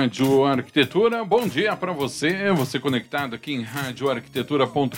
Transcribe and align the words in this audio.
Rádio 0.00 0.46
Arquitetura, 0.46 1.22
bom 1.26 1.46
dia 1.46 1.76
para 1.76 1.92
você, 1.92 2.50
você 2.52 2.80
conectado 2.80 3.34
aqui 3.34 3.52
em 3.52 3.60
radioarquitetura.com.br 3.60 4.96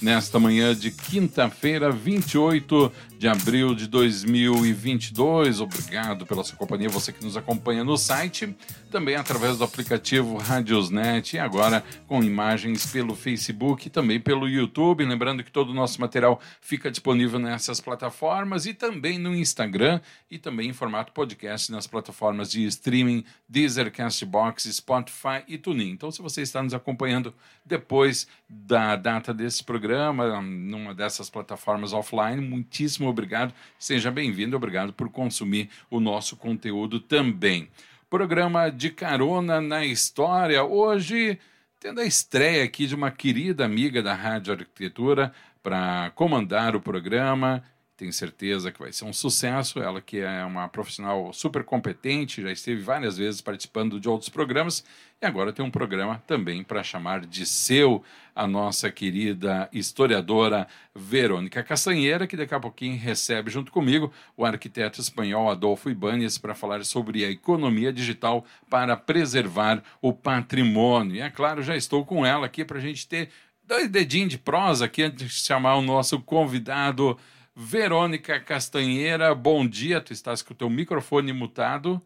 nesta 0.00 0.38
manhã 0.38 0.76
de 0.76 0.92
quinta-feira, 0.92 1.90
28 1.90 2.92
de 3.18 3.28
abril 3.28 3.74
de 3.74 3.88
2022. 3.88 5.60
Obrigado 5.60 6.24
pela 6.24 6.44
sua 6.44 6.56
companhia, 6.56 6.88
você 6.88 7.10
que 7.10 7.24
nos 7.24 7.36
acompanha 7.36 7.82
no 7.82 7.96
site, 7.96 8.54
também 8.92 9.16
através 9.16 9.58
do 9.58 9.64
aplicativo 9.64 10.36
Radiosnet 10.36 11.34
e 11.34 11.40
agora 11.40 11.82
com 12.06 12.22
imagens 12.22 12.86
pelo 12.86 13.16
Facebook 13.16 13.88
e 13.88 13.90
também 13.90 14.20
pelo 14.20 14.48
YouTube. 14.48 15.04
Lembrando 15.04 15.42
que 15.42 15.50
todo 15.50 15.70
o 15.70 15.74
nosso 15.74 16.00
material 16.00 16.40
fica 16.60 16.88
disponível 16.90 17.40
nessas 17.40 17.80
plataformas 17.80 18.66
e 18.66 18.74
também 18.74 19.18
no 19.18 19.34
Instagram 19.34 20.00
e 20.30 20.38
também 20.38 20.68
em 20.68 20.72
formato 20.72 21.12
podcast 21.12 21.72
nas 21.72 21.86
plataformas 21.86 22.50
de 22.50 22.64
streaming 22.66 23.24
Deezer, 23.64 23.90
Castbox, 23.90 24.64
Spotify 24.64 25.42
e 25.48 25.56
TuneIn. 25.56 25.90
Então, 25.90 26.10
se 26.10 26.20
você 26.20 26.42
está 26.42 26.62
nos 26.62 26.74
acompanhando 26.74 27.34
depois 27.64 28.28
da 28.46 28.94
data 28.94 29.32
desse 29.32 29.64
programa, 29.64 30.42
numa 30.42 30.94
dessas 30.94 31.30
plataformas 31.30 31.94
offline, 31.94 32.46
muitíssimo 32.46 33.08
obrigado. 33.08 33.54
Seja 33.78 34.10
bem-vindo, 34.10 34.54
obrigado 34.54 34.92
por 34.92 35.08
consumir 35.08 35.70
o 35.90 35.98
nosso 35.98 36.36
conteúdo 36.36 37.00
também. 37.00 37.70
Programa 38.10 38.68
de 38.68 38.90
carona 38.90 39.62
na 39.62 39.82
história. 39.82 40.62
Hoje, 40.62 41.38
tendo 41.80 42.02
a 42.02 42.04
estreia 42.04 42.64
aqui 42.64 42.86
de 42.86 42.94
uma 42.94 43.10
querida 43.10 43.64
amiga 43.64 44.02
da 44.02 44.14
Rádio 44.14 44.52
Arquitetura 44.52 45.32
para 45.62 46.12
comandar 46.14 46.76
o 46.76 46.80
programa. 46.82 47.64
Tenho 47.96 48.12
certeza 48.12 48.72
que 48.72 48.80
vai 48.80 48.92
ser 48.92 49.04
um 49.04 49.12
sucesso. 49.12 49.78
Ela 49.80 50.00
que 50.00 50.18
é 50.18 50.44
uma 50.44 50.68
profissional 50.68 51.32
super 51.32 51.62
competente, 51.62 52.42
já 52.42 52.50
esteve 52.50 52.80
várias 52.82 53.16
vezes 53.16 53.40
participando 53.40 54.00
de 54.00 54.08
outros 54.08 54.28
programas 54.28 54.84
e 55.22 55.26
agora 55.26 55.52
tem 55.52 55.64
um 55.64 55.70
programa 55.70 56.22
também 56.26 56.64
para 56.64 56.82
chamar 56.82 57.24
de 57.24 57.46
seu 57.46 58.02
a 58.34 58.48
nossa 58.48 58.90
querida 58.90 59.68
historiadora 59.72 60.66
Verônica 60.92 61.62
Castanheira, 61.62 62.26
que 62.26 62.36
daqui 62.36 62.52
a 62.52 62.58
pouquinho 62.58 62.98
recebe 62.98 63.48
junto 63.48 63.70
comigo 63.70 64.12
o 64.36 64.44
arquiteto 64.44 65.00
espanhol 65.00 65.48
Adolfo 65.48 65.88
Ibanez 65.88 66.36
para 66.36 66.54
falar 66.54 66.84
sobre 66.84 67.24
a 67.24 67.30
economia 67.30 67.92
digital 67.92 68.44
para 68.68 68.96
preservar 68.96 69.82
o 70.02 70.12
patrimônio. 70.12 71.14
E 71.14 71.20
é 71.20 71.30
claro, 71.30 71.62
já 71.62 71.76
estou 71.76 72.04
com 72.04 72.26
ela 72.26 72.46
aqui 72.46 72.64
para 72.64 72.78
a 72.78 72.82
gente 72.82 73.06
ter 73.06 73.30
dois 73.66 73.88
dedinhos 73.88 74.30
de 74.30 74.38
prosa 74.38 74.86
aqui 74.86 75.04
antes 75.04 75.30
de 75.30 75.46
chamar 75.46 75.76
o 75.76 75.82
nosso 75.82 76.20
convidado 76.20 77.16
Verônica 77.56 78.40
Castanheira, 78.40 79.32
bom 79.32 79.66
dia. 79.66 80.00
Tu 80.00 80.12
estás 80.12 80.42
com 80.42 80.52
o 80.52 80.56
teu 80.56 80.68
microfone 80.68 81.32
mutado. 81.32 82.02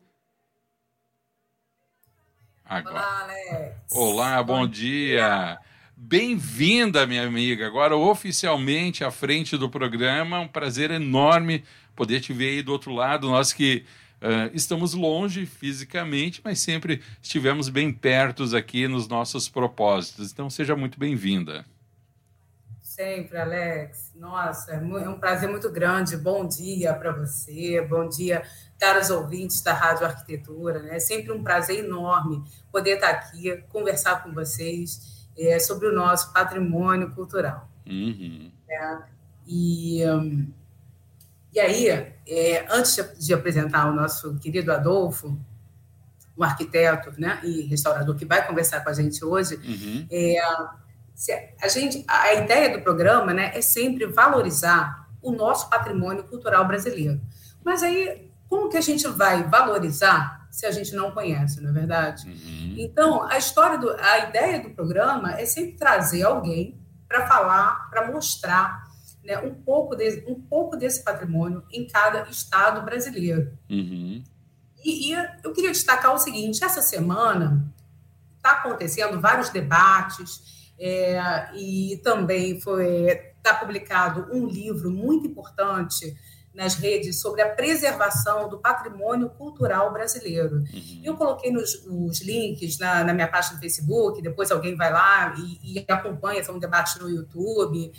Agora. 2.62 2.96
Olá, 2.96 3.22
Alex. 3.22 3.76
Olá, 3.90 4.42
bom, 4.42 4.58
bom 4.58 4.68
dia. 4.68 5.16
dia. 5.16 5.58
Bem-vinda, 5.96 7.06
minha 7.06 7.26
amiga. 7.26 7.66
Agora, 7.66 7.96
oficialmente 7.96 9.02
à 9.02 9.10
frente 9.10 9.56
do 9.56 9.70
programa. 9.70 10.38
Um 10.40 10.48
prazer 10.48 10.90
enorme 10.90 11.64
poder 11.96 12.20
te 12.20 12.34
ver 12.34 12.50
aí 12.50 12.62
do 12.62 12.70
outro 12.70 12.92
lado. 12.92 13.30
Nós 13.30 13.50
que 13.50 13.86
uh, 14.20 14.54
estamos 14.54 14.92
longe 14.92 15.46
fisicamente, 15.46 16.42
mas 16.44 16.58
sempre 16.60 17.00
estivemos 17.22 17.70
bem 17.70 17.90
perto 17.90 18.54
aqui 18.54 18.86
nos 18.86 19.08
nossos 19.08 19.48
propósitos. 19.48 20.30
Então, 20.30 20.50
seja 20.50 20.76
muito 20.76 21.00
bem-vinda. 21.00 21.64
Sempre, 22.98 23.38
Alex. 23.38 24.12
Nossa, 24.16 24.72
é, 24.72 24.74
é 24.74 25.08
um 25.08 25.20
prazer 25.20 25.48
muito 25.48 25.70
grande. 25.70 26.16
Bom 26.16 26.44
dia 26.44 26.92
para 26.92 27.12
você, 27.12 27.80
bom 27.80 28.08
dia, 28.08 28.42
caros 28.76 29.08
ouvintes 29.08 29.60
da 29.60 29.72
Rádio 29.72 30.04
Arquitetura. 30.04 30.82
Né? 30.82 30.96
É 30.96 30.98
sempre 30.98 31.30
um 31.30 31.40
prazer 31.40 31.84
enorme 31.84 32.42
poder 32.72 32.96
estar 32.96 33.10
aqui, 33.10 33.56
conversar 33.68 34.24
com 34.24 34.34
vocês 34.34 35.28
é, 35.38 35.60
sobre 35.60 35.86
o 35.86 35.94
nosso 35.94 36.32
patrimônio 36.32 37.12
cultural. 37.12 37.68
Uhum. 37.86 38.50
É, 38.68 38.98
e, 39.46 40.00
e 41.52 41.60
aí, 41.60 41.88
é, 42.26 42.66
antes 42.68 42.96
de 43.16 43.32
apresentar 43.32 43.88
o 43.88 43.94
nosso 43.94 44.34
querido 44.40 44.72
Adolfo, 44.72 45.38
um 46.36 46.42
arquiteto 46.42 47.12
né, 47.16 47.38
e 47.44 47.60
restaurador 47.60 48.16
que 48.16 48.24
vai 48.24 48.44
conversar 48.44 48.80
com 48.80 48.90
a 48.90 48.92
gente 48.92 49.24
hoje, 49.24 49.54
uhum. 49.54 50.04
é, 50.10 50.36
a 51.60 51.68
gente, 51.68 52.04
a 52.06 52.34
ideia 52.34 52.76
do 52.76 52.82
programa, 52.82 53.34
né, 53.34 53.50
é 53.54 53.60
sempre 53.60 54.06
valorizar 54.06 55.08
o 55.20 55.32
nosso 55.32 55.68
patrimônio 55.68 56.24
cultural 56.24 56.66
brasileiro. 56.66 57.20
Mas 57.64 57.82
aí, 57.82 58.30
como 58.48 58.68
que 58.68 58.76
a 58.76 58.80
gente 58.80 59.06
vai 59.08 59.42
valorizar 59.42 60.46
se 60.50 60.64
a 60.64 60.70
gente 60.70 60.94
não 60.94 61.10
conhece, 61.10 61.60
não 61.60 61.70
é 61.70 61.72
verdade? 61.72 62.28
Uhum. 62.28 62.74
Então, 62.78 63.22
a 63.24 63.36
história 63.36 63.78
do, 63.78 63.90
a 63.90 64.18
ideia 64.28 64.60
do 64.60 64.70
programa 64.70 65.32
é 65.32 65.44
sempre 65.44 65.76
trazer 65.76 66.22
alguém 66.22 66.80
para 67.08 67.26
falar, 67.26 67.90
para 67.90 68.10
mostrar 68.10 68.88
né, 69.24 69.38
um, 69.38 69.54
pouco 69.54 69.96
de, 69.96 70.24
um 70.26 70.40
pouco 70.40 70.76
desse 70.76 71.02
patrimônio 71.02 71.64
em 71.72 71.86
cada 71.86 72.22
estado 72.30 72.82
brasileiro. 72.82 73.52
Uhum. 73.68 74.22
E, 74.84 75.10
e 75.10 75.28
eu 75.42 75.52
queria 75.52 75.72
destacar 75.72 76.14
o 76.14 76.18
seguinte: 76.18 76.64
essa 76.64 76.80
semana 76.80 77.70
está 78.36 78.52
acontecendo 78.52 79.20
vários 79.20 79.50
debates 79.50 80.57
é, 80.78 81.48
e 81.54 82.00
também 82.02 82.60
foi 82.60 83.28
está 83.48 83.54
publicado 83.54 84.28
um 84.32 84.46
livro 84.46 84.90
muito 84.90 85.26
importante 85.26 86.14
nas 86.54 86.74
redes 86.74 87.20
sobre 87.20 87.40
a 87.40 87.48
preservação 87.48 88.48
do 88.48 88.58
patrimônio 88.58 89.30
cultural 89.30 89.92
brasileiro. 89.92 90.56
Uhum. 90.56 91.02
Eu 91.04 91.16
coloquei 91.16 91.52
nos, 91.52 91.84
os 91.86 92.20
links 92.20 92.78
na, 92.78 93.04
na, 93.04 93.14
minha 93.14 93.28
página 93.28 93.56
do 93.56 93.60
Facebook, 93.60 94.20
depois 94.20 94.50
alguém 94.50 94.74
vai 94.76 94.92
lá 94.92 95.34
e, 95.38 95.78
e 95.78 95.84
acompanha, 95.88 96.42
são 96.42 96.56
um 96.56 96.58
debate 96.58 96.98
no 96.98 97.08
YouTube. 97.08 97.92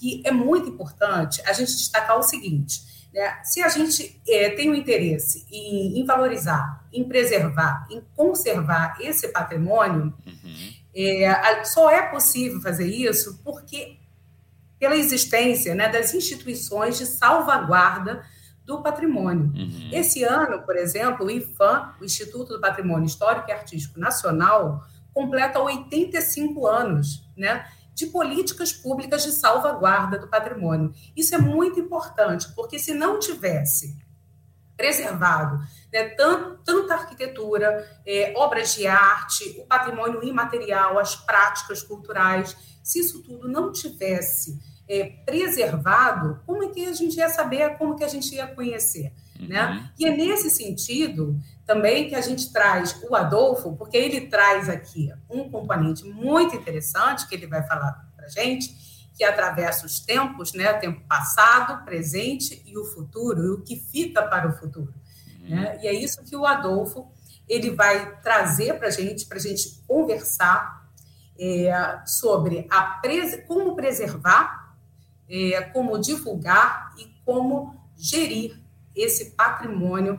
E 0.00 0.26
é 0.26 0.30
muito 0.30 0.70
importante 0.70 1.42
a 1.44 1.52
gente 1.52 1.76
destacar 1.76 2.18
o 2.18 2.22
seguinte: 2.22 2.80
né? 3.12 3.38
se 3.44 3.60
a 3.60 3.68
gente 3.68 4.18
é, 4.26 4.48
tem 4.50 4.70
o 4.70 4.72
um 4.72 4.74
interesse 4.74 5.44
em, 5.50 6.00
em, 6.00 6.04
valorizar, 6.06 6.82
em 6.90 7.04
preservar, 7.04 7.86
em 7.90 8.02
conservar 8.16 8.96
esse 8.98 9.28
patrimônio, 9.28 10.14
uhum 10.26 10.79
é, 10.94 11.64
só 11.64 11.90
é 11.90 12.02
possível 12.02 12.60
fazer 12.60 12.86
isso 12.86 13.40
porque 13.44 13.98
pela 14.78 14.96
existência 14.96 15.74
né, 15.74 15.88
das 15.88 16.14
instituições 16.14 16.96
de 16.96 17.04
salvaguarda 17.04 18.24
do 18.64 18.82
patrimônio. 18.82 19.52
Uhum. 19.54 19.90
Esse 19.92 20.22
ano, 20.24 20.62
por 20.62 20.76
exemplo, 20.76 21.26
o 21.26 21.30
IFAM, 21.30 21.94
o 22.00 22.04
Instituto 22.04 22.54
do 22.54 22.60
Patrimônio 22.60 23.06
Histórico 23.06 23.50
e 23.50 23.52
Artístico 23.52 24.00
Nacional, 24.00 24.82
completa 25.12 25.60
85 25.60 26.66
anos 26.66 27.28
né, 27.36 27.66
de 27.94 28.06
políticas 28.06 28.72
públicas 28.72 29.22
de 29.22 29.32
salvaguarda 29.32 30.18
do 30.18 30.28
patrimônio. 30.28 30.94
Isso 31.14 31.34
é 31.34 31.38
muito 31.38 31.78
importante, 31.78 32.48
porque 32.54 32.78
se 32.78 32.94
não 32.94 33.18
tivesse 33.18 33.96
preservado 34.80 35.60
né, 35.92 36.04
tanto, 36.10 36.62
tanta 36.64 36.94
arquitetura, 36.94 37.86
é, 38.06 38.32
obras 38.34 38.74
de 38.74 38.86
arte, 38.86 39.56
o 39.58 39.66
patrimônio 39.66 40.24
imaterial, 40.24 40.98
as 40.98 41.14
práticas 41.14 41.82
culturais. 41.82 42.56
Se 42.82 43.00
isso 43.00 43.22
tudo 43.22 43.46
não 43.46 43.70
tivesse 43.70 44.58
é, 44.88 45.04
preservado, 45.26 46.40
como 46.46 46.64
é 46.64 46.68
que 46.68 46.86
a 46.86 46.92
gente 46.94 47.16
ia 47.16 47.28
saber, 47.28 47.76
como 47.76 47.94
que 47.94 48.04
a 48.04 48.08
gente 48.08 48.34
ia 48.34 48.46
conhecer? 48.46 49.12
Uhum. 49.38 49.48
Né? 49.48 49.90
E 49.98 50.06
é 50.06 50.16
nesse 50.16 50.48
sentido 50.48 51.38
também 51.66 52.08
que 52.08 52.14
a 52.14 52.20
gente 52.22 52.50
traz 52.52 52.98
o 53.08 53.14
Adolfo, 53.14 53.76
porque 53.76 53.96
ele 53.96 54.28
traz 54.28 54.68
aqui 54.68 55.12
um 55.28 55.50
componente 55.50 56.04
muito 56.04 56.56
interessante 56.56 57.28
que 57.28 57.34
ele 57.34 57.46
vai 57.46 57.62
falar 57.66 58.08
para 58.16 58.26
a 58.26 58.28
gente, 58.28 58.89
que 59.20 59.24
atravessa 59.24 59.84
os 59.84 60.00
tempos, 60.00 60.54
né? 60.54 60.72
tempo 60.72 61.02
passado, 61.06 61.84
presente 61.84 62.62
e 62.64 62.78
o 62.78 62.86
futuro, 62.86 63.44
e 63.44 63.50
o 63.50 63.60
que 63.60 63.76
fica 63.76 64.22
para 64.22 64.48
o 64.48 64.56
futuro. 64.56 64.94
Né? 65.42 65.78
E 65.82 65.86
é 65.86 65.92
isso 65.92 66.24
que 66.24 66.34
o 66.34 66.46
Adolfo 66.46 67.06
ele 67.46 67.70
vai 67.70 68.18
trazer 68.22 68.78
para 68.78 68.88
a 68.88 68.90
gente, 68.90 69.26
para 69.26 69.36
a 69.36 69.40
gente 69.40 69.82
conversar 69.86 70.88
é, 71.38 72.00
sobre 72.06 72.66
a 72.70 72.80
pres 72.80 73.38
como 73.46 73.76
preservar, 73.76 74.74
é, 75.28 75.60
como 75.64 75.98
divulgar 75.98 76.94
e 76.96 77.04
como 77.22 77.78
gerir 77.98 78.58
esse 78.96 79.32
patrimônio 79.32 80.18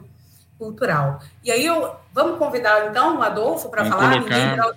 cultural. 0.59 1.23
E 1.43 1.49
aí 1.49 1.65
eu 1.65 1.95
vamos 2.13 2.37
convidar 2.37 2.87
então 2.87 3.17
o 3.17 3.23
Adolfo 3.23 3.67
para 3.67 3.83
falar. 3.83 4.13
Colocar... 4.19 4.75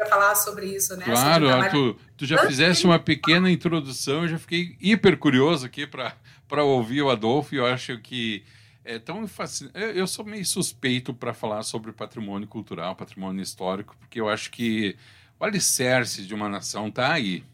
para 0.00 0.08
falar 0.08 0.34
sobre 0.34 0.64
isso, 0.66 0.96
né? 0.96 1.04
Claro, 1.04 1.46
tu, 1.70 1.96
tu 2.16 2.24
já 2.24 2.38
fizeste 2.46 2.86
uma 2.86 2.98
pequena 2.98 3.50
introdução, 3.50 4.22
eu 4.22 4.28
já 4.28 4.38
fiquei 4.38 4.74
hiper 4.80 5.18
curioso 5.18 5.66
aqui 5.66 5.86
para 5.86 6.64
ouvir 6.64 7.02
o 7.02 7.10
Adolfo, 7.10 7.54
e 7.54 7.58
eu 7.58 7.66
acho 7.66 7.98
que 7.98 8.42
é 8.82 8.98
tão 8.98 9.28
fascinante. 9.28 9.78
Eu 9.94 10.06
sou 10.06 10.24
meio 10.24 10.44
suspeito 10.46 11.12
para 11.12 11.34
falar 11.34 11.62
sobre 11.64 11.92
patrimônio 11.92 12.48
cultural, 12.48 12.96
patrimônio 12.96 13.42
histórico, 13.42 13.94
porque 14.00 14.18
eu 14.18 14.30
acho 14.30 14.50
que 14.50 14.96
o 15.38 15.44
alicerce 15.44 16.22
de 16.22 16.34
uma 16.34 16.48
nação 16.48 16.88
está 16.88 17.12
aí, 17.12 17.44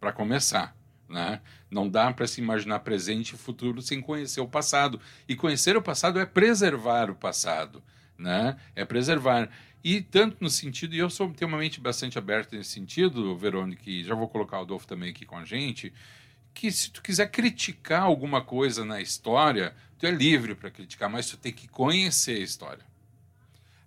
para 0.00 0.10
começar. 0.10 0.74
Né? 1.06 1.40
Não 1.70 1.86
dá 1.86 2.10
para 2.12 2.26
se 2.26 2.40
imaginar 2.40 2.78
presente 2.80 3.34
e 3.34 3.36
futuro 3.38 3.82
sem 3.82 4.00
conhecer 4.00 4.40
o 4.40 4.48
passado. 4.48 4.98
E 5.28 5.36
conhecer 5.36 5.76
o 5.76 5.82
passado 5.82 6.18
é 6.18 6.24
preservar 6.24 7.10
o 7.10 7.14
passado. 7.14 7.82
Né? 8.16 8.56
É 8.74 8.86
preservar. 8.86 9.50
E 9.82 10.02
tanto 10.02 10.36
no 10.40 10.50
sentido, 10.50 10.94
e 10.94 10.98
eu 10.98 11.08
sou, 11.08 11.32
tenho 11.32 11.48
uma 11.48 11.58
mente 11.58 11.80
bastante 11.80 12.18
aberta 12.18 12.56
nesse 12.56 12.70
sentido, 12.70 13.36
Verônica, 13.36 13.82
e 13.86 14.04
já 14.04 14.14
vou 14.14 14.28
colocar 14.28 14.58
o 14.58 14.62
Adolfo 14.62 14.86
também 14.86 15.10
aqui 15.10 15.24
com 15.24 15.38
a 15.38 15.44
gente, 15.44 15.92
que 16.52 16.70
se 16.70 16.90
tu 16.90 17.00
quiser 17.02 17.30
criticar 17.30 18.02
alguma 18.02 18.42
coisa 18.42 18.84
na 18.84 19.00
história, 19.00 19.74
tu 19.98 20.06
é 20.06 20.10
livre 20.10 20.54
para 20.54 20.70
criticar, 20.70 21.08
mas 21.08 21.30
tu 21.30 21.36
tem 21.36 21.52
que 21.52 21.66
conhecer 21.66 22.36
a 22.36 22.44
história. 22.44 22.90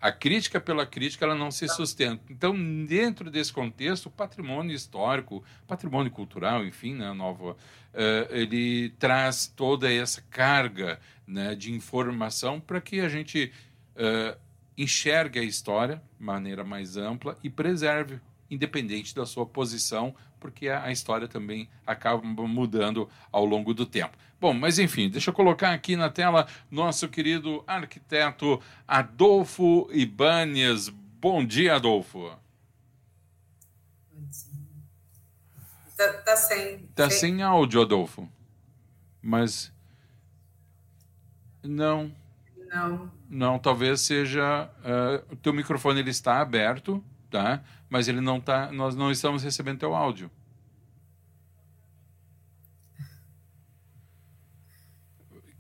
A 0.02 0.12
crítica 0.12 0.60
pela 0.60 0.86
crítica 0.86 1.24
ela 1.24 1.36
não 1.36 1.50
se 1.50 1.66
sustenta. 1.70 2.22
Então, 2.30 2.54
dentro 2.86 3.32
desse 3.32 3.54
contexto, 3.54 4.08
o 4.08 4.12
patrimônio 4.12 4.76
histórico, 4.76 5.42
patrimônio 5.66 6.12
cultural, 6.12 6.66
enfim, 6.66 6.96
né, 6.96 7.14
nova, 7.14 7.52
uh, 7.52 7.58
ele 8.30 8.90
traz 9.00 9.48
toda 9.48 9.90
essa 9.90 10.22
carga 10.24 11.00
né, 11.26 11.56
de 11.56 11.72
informação 11.72 12.60
para 12.60 12.82
que 12.82 13.00
a 13.00 13.08
gente 13.08 13.54
uh, 13.96 14.38
enxergue 14.78 15.40
a 15.40 15.44
história 15.44 16.02
de 16.18 16.26
maneira 16.26 16.64
mais 16.64 16.98
ampla 16.98 17.38
e 17.44 17.50
preserve, 17.50 18.20
independente 18.50 19.16
da 19.16 19.26
sua 19.26 19.46
posição 19.46 20.16
porque 20.44 20.68
a, 20.68 20.92
história 20.92 21.26
também 21.26 21.70
acaba 21.88 22.22
mudando 22.22 23.10
ao 23.32 23.46
longo 23.46 23.74
do 23.74 23.86
tempo. 23.86 24.18
Bom, 24.42 24.54
mas 24.54 24.78
enfim, 24.78 25.10
deixa 25.10 25.30
eu 25.30 25.34
colocar 25.34 25.72
aqui 25.72 25.96
na 25.96 26.10
tela 26.10 26.46
nosso 26.70 27.08
querido 27.08 27.64
arquiteto 27.66 28.62
Adolfo 28.86 29.88
Ibanez. 29.94 30.90
Bom 30.90 31.46
dia, 31.46 31.76
Adolfo. 31.76 32.30
Tá, 35.96 36.12
tá 36.12 36.36
sem. 36.36 36.80
Tá 36.88 37.10
sem... 37.10 37.20
sem 37.20 37.42
áudio, 37.42 37.82
Adolfo. 37.82 38.28
Mas. 39.22 39.72
Não. 41.64 42.14
Não. 42.74 43.12
Não, 43.30 43.60
talvez 43.60 44.02
seja. 44.02 44.70
Uh, 44.80 45.34
o 45.34 45.36
teu 45.36 45.54
microfone 45.54 46.00
ele 46.00 46.10
está 46.10 46.42
aberto, 46.42 47.04
tá? 47.30 47.64
mas 47.94 48.08
ele 48.08 48.22
não 48.22 48.42
tá, 48.42 48.72
nós 48.72 48.96
não 48.96 49.12
estamos 49.12 49.44
recebendo 49.44 49.78
teu 49.78 49.94
áudio. 49.94 50.32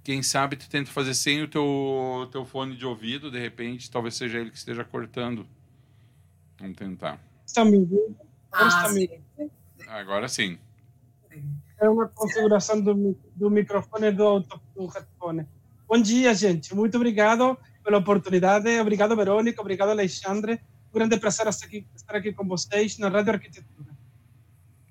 Quem 0.03 0.23
sabe 0.23 0.55
tu 0.55 0.67
tenta 0.67 0.89
fazer 0.89 1.13
sem 1.13 1.43
o 1.43 1.47
teu, 1.47 2.27
teu 2.31 2.43
fone 2.43 2.75
de 2.75 2.87
ouvido, 2.87 3.29
de 3.29 3.39
repente, 3.39 3.91
talvez 3.91 4.15
seja 4.15 4.39
ele 4.39 4.49
que 4.49 4.57
esteja 4.57 4.83
cortando. 4.83 5.45
Vamos 6.59 6.75
tentar. 6.75 7.21
Está 7.45 7.63
me 7.63 7.77
ouvindo? 7.77 8.17
Ah. 8.51 8.91
Agora 9.89 10.27
sim. 10.27 10.57
É 11.79 11.87
uma 11.87 12.07
configuração 12.07 12.81
do, 12.81 13.15
do 13.35 13.51
microfone 13.51 14.11
do, 14.11 14.39
do 14.75 14.87
headphone. 14.87 15.47
Bom 15.93 16.01
dia, 16.01 16.33
gente. 16.33 16.73
Muito 16.73 16.95
obrigado 16.97 17.55
pela 17.83 17.99
oportunidade. 17.99 18.67
Obrigado, 18.79 19.15
Verônica. 19.15 19.61
Obrigado, 19.61 19.89
Alexandre 19.91 20.59
um 20.89 20.97
grande 20.97 21.17
prazer 21.17 21.47
estar 21.47 21.67
aqui, 21.67 21.85
estar 21.95 22.15
aqui 22.15 22.33
com 22.33 22.47
vocês 22.47 22.97
na 22.97 23.09
Rádio 23.09 23.33
Arquitetura. 23.33 23.95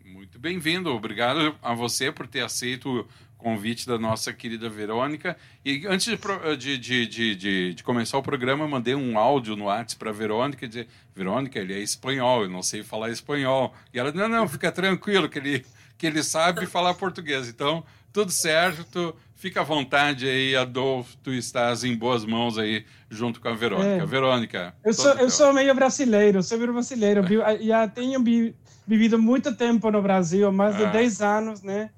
Muito 0.04 0.38
bem-vindo. 0.38 0.90
Obrigado 0.90 1.56
a 1.60 1.74
você 1.74 2.12
por 2.12 2.28
ter 2.28 2.42
aceito 2.42 3.04
convite 3.36 3.84
da 3.84 3.98
nossa 3.98 4.32
querida 4.32 4.68
Verônica. 4.70 5.36
E 5.64 5.84
antes 5.88 6.06
de, 6.06 6.78
de, 6.78 7.06
de, 7.08 7.34
de, 7.34 7.74
de 7.74 7.82
começar 7.82 8.16
o 8.16 8.22
programa, 8.22 8.68
mandei 8.68 8.94
um 8.94 9.18
áudio 9.18 9.56
no 9.56 9.64
WhatsApp 9.64 9.98
para 9.98 10.10
a 10.10 10.12
Verônica, 10.12 10.68
dizer, 10.68 10.86
Verônica, 11.16 11.58
ele 11.58 11.74
é 11.74 11.80
espanhol, 11.80 12.44
eu 12.44 12.48
não 12.48 12.62
sei 12.62 12.84
falar 12.84 13.10
espanhol. 13.10 13.74
E 13.92 13.98
ela, 13.98 14.12
não, 14.12 14.28
não, 14.28 14.48
fica 14.48 14.70
tranquilo, 14.70 15.28
que 15.28 15.40
ele, 15.40 15.66
que 15.98 16.06
ele 16.06 16.22
sabe 16.22 16.64
falar 16.66 16.94
português. 16.94 17.48
Então, 17.48 17.84
tudo 18.12 18.30
certo, 18.30 19.16
fica 19.34 19.60
à 19.60 19.64
vontade 19.64 20.28
aí, 20.28 20.54
Adolfo, 20.54 21.16
tu 21.22 21.32
estás 21.32 21.82
em 21.82 21.96
boas 21.96 22.24
mãos 22.24 22.58
aí 22.58 22.84
junto 23.10 23.40
com 23.40 23.48
a 23.48 23.54
Verônica. 23.54 24.02
É. 24.02 24.06
Verônica. 24.06 24.74
Eu 24.84 24.94
sou, 24.94 25.12
eu 25.14 25.30
sou 25.30 25.52
meio 25.52 25.74
brasileiro, 25.74 26.42
sou 26.42 26.58
meio 26.58 26.72
brasileiro. 26.72 27.22
Já 27.60 27.88
tenho 27.88 28.22
vivido 28.86 29.18
muito 29.18 29.54
tempo 29.54 29.90
no 29.90 30.02
Brasil, 30.02 30.52
mais 30.52 30.76
de 30.76 30.86
10 30.86 31.22
ah. 31.22 31.38
anos, 31.38 31.62
né? 31.62 31.90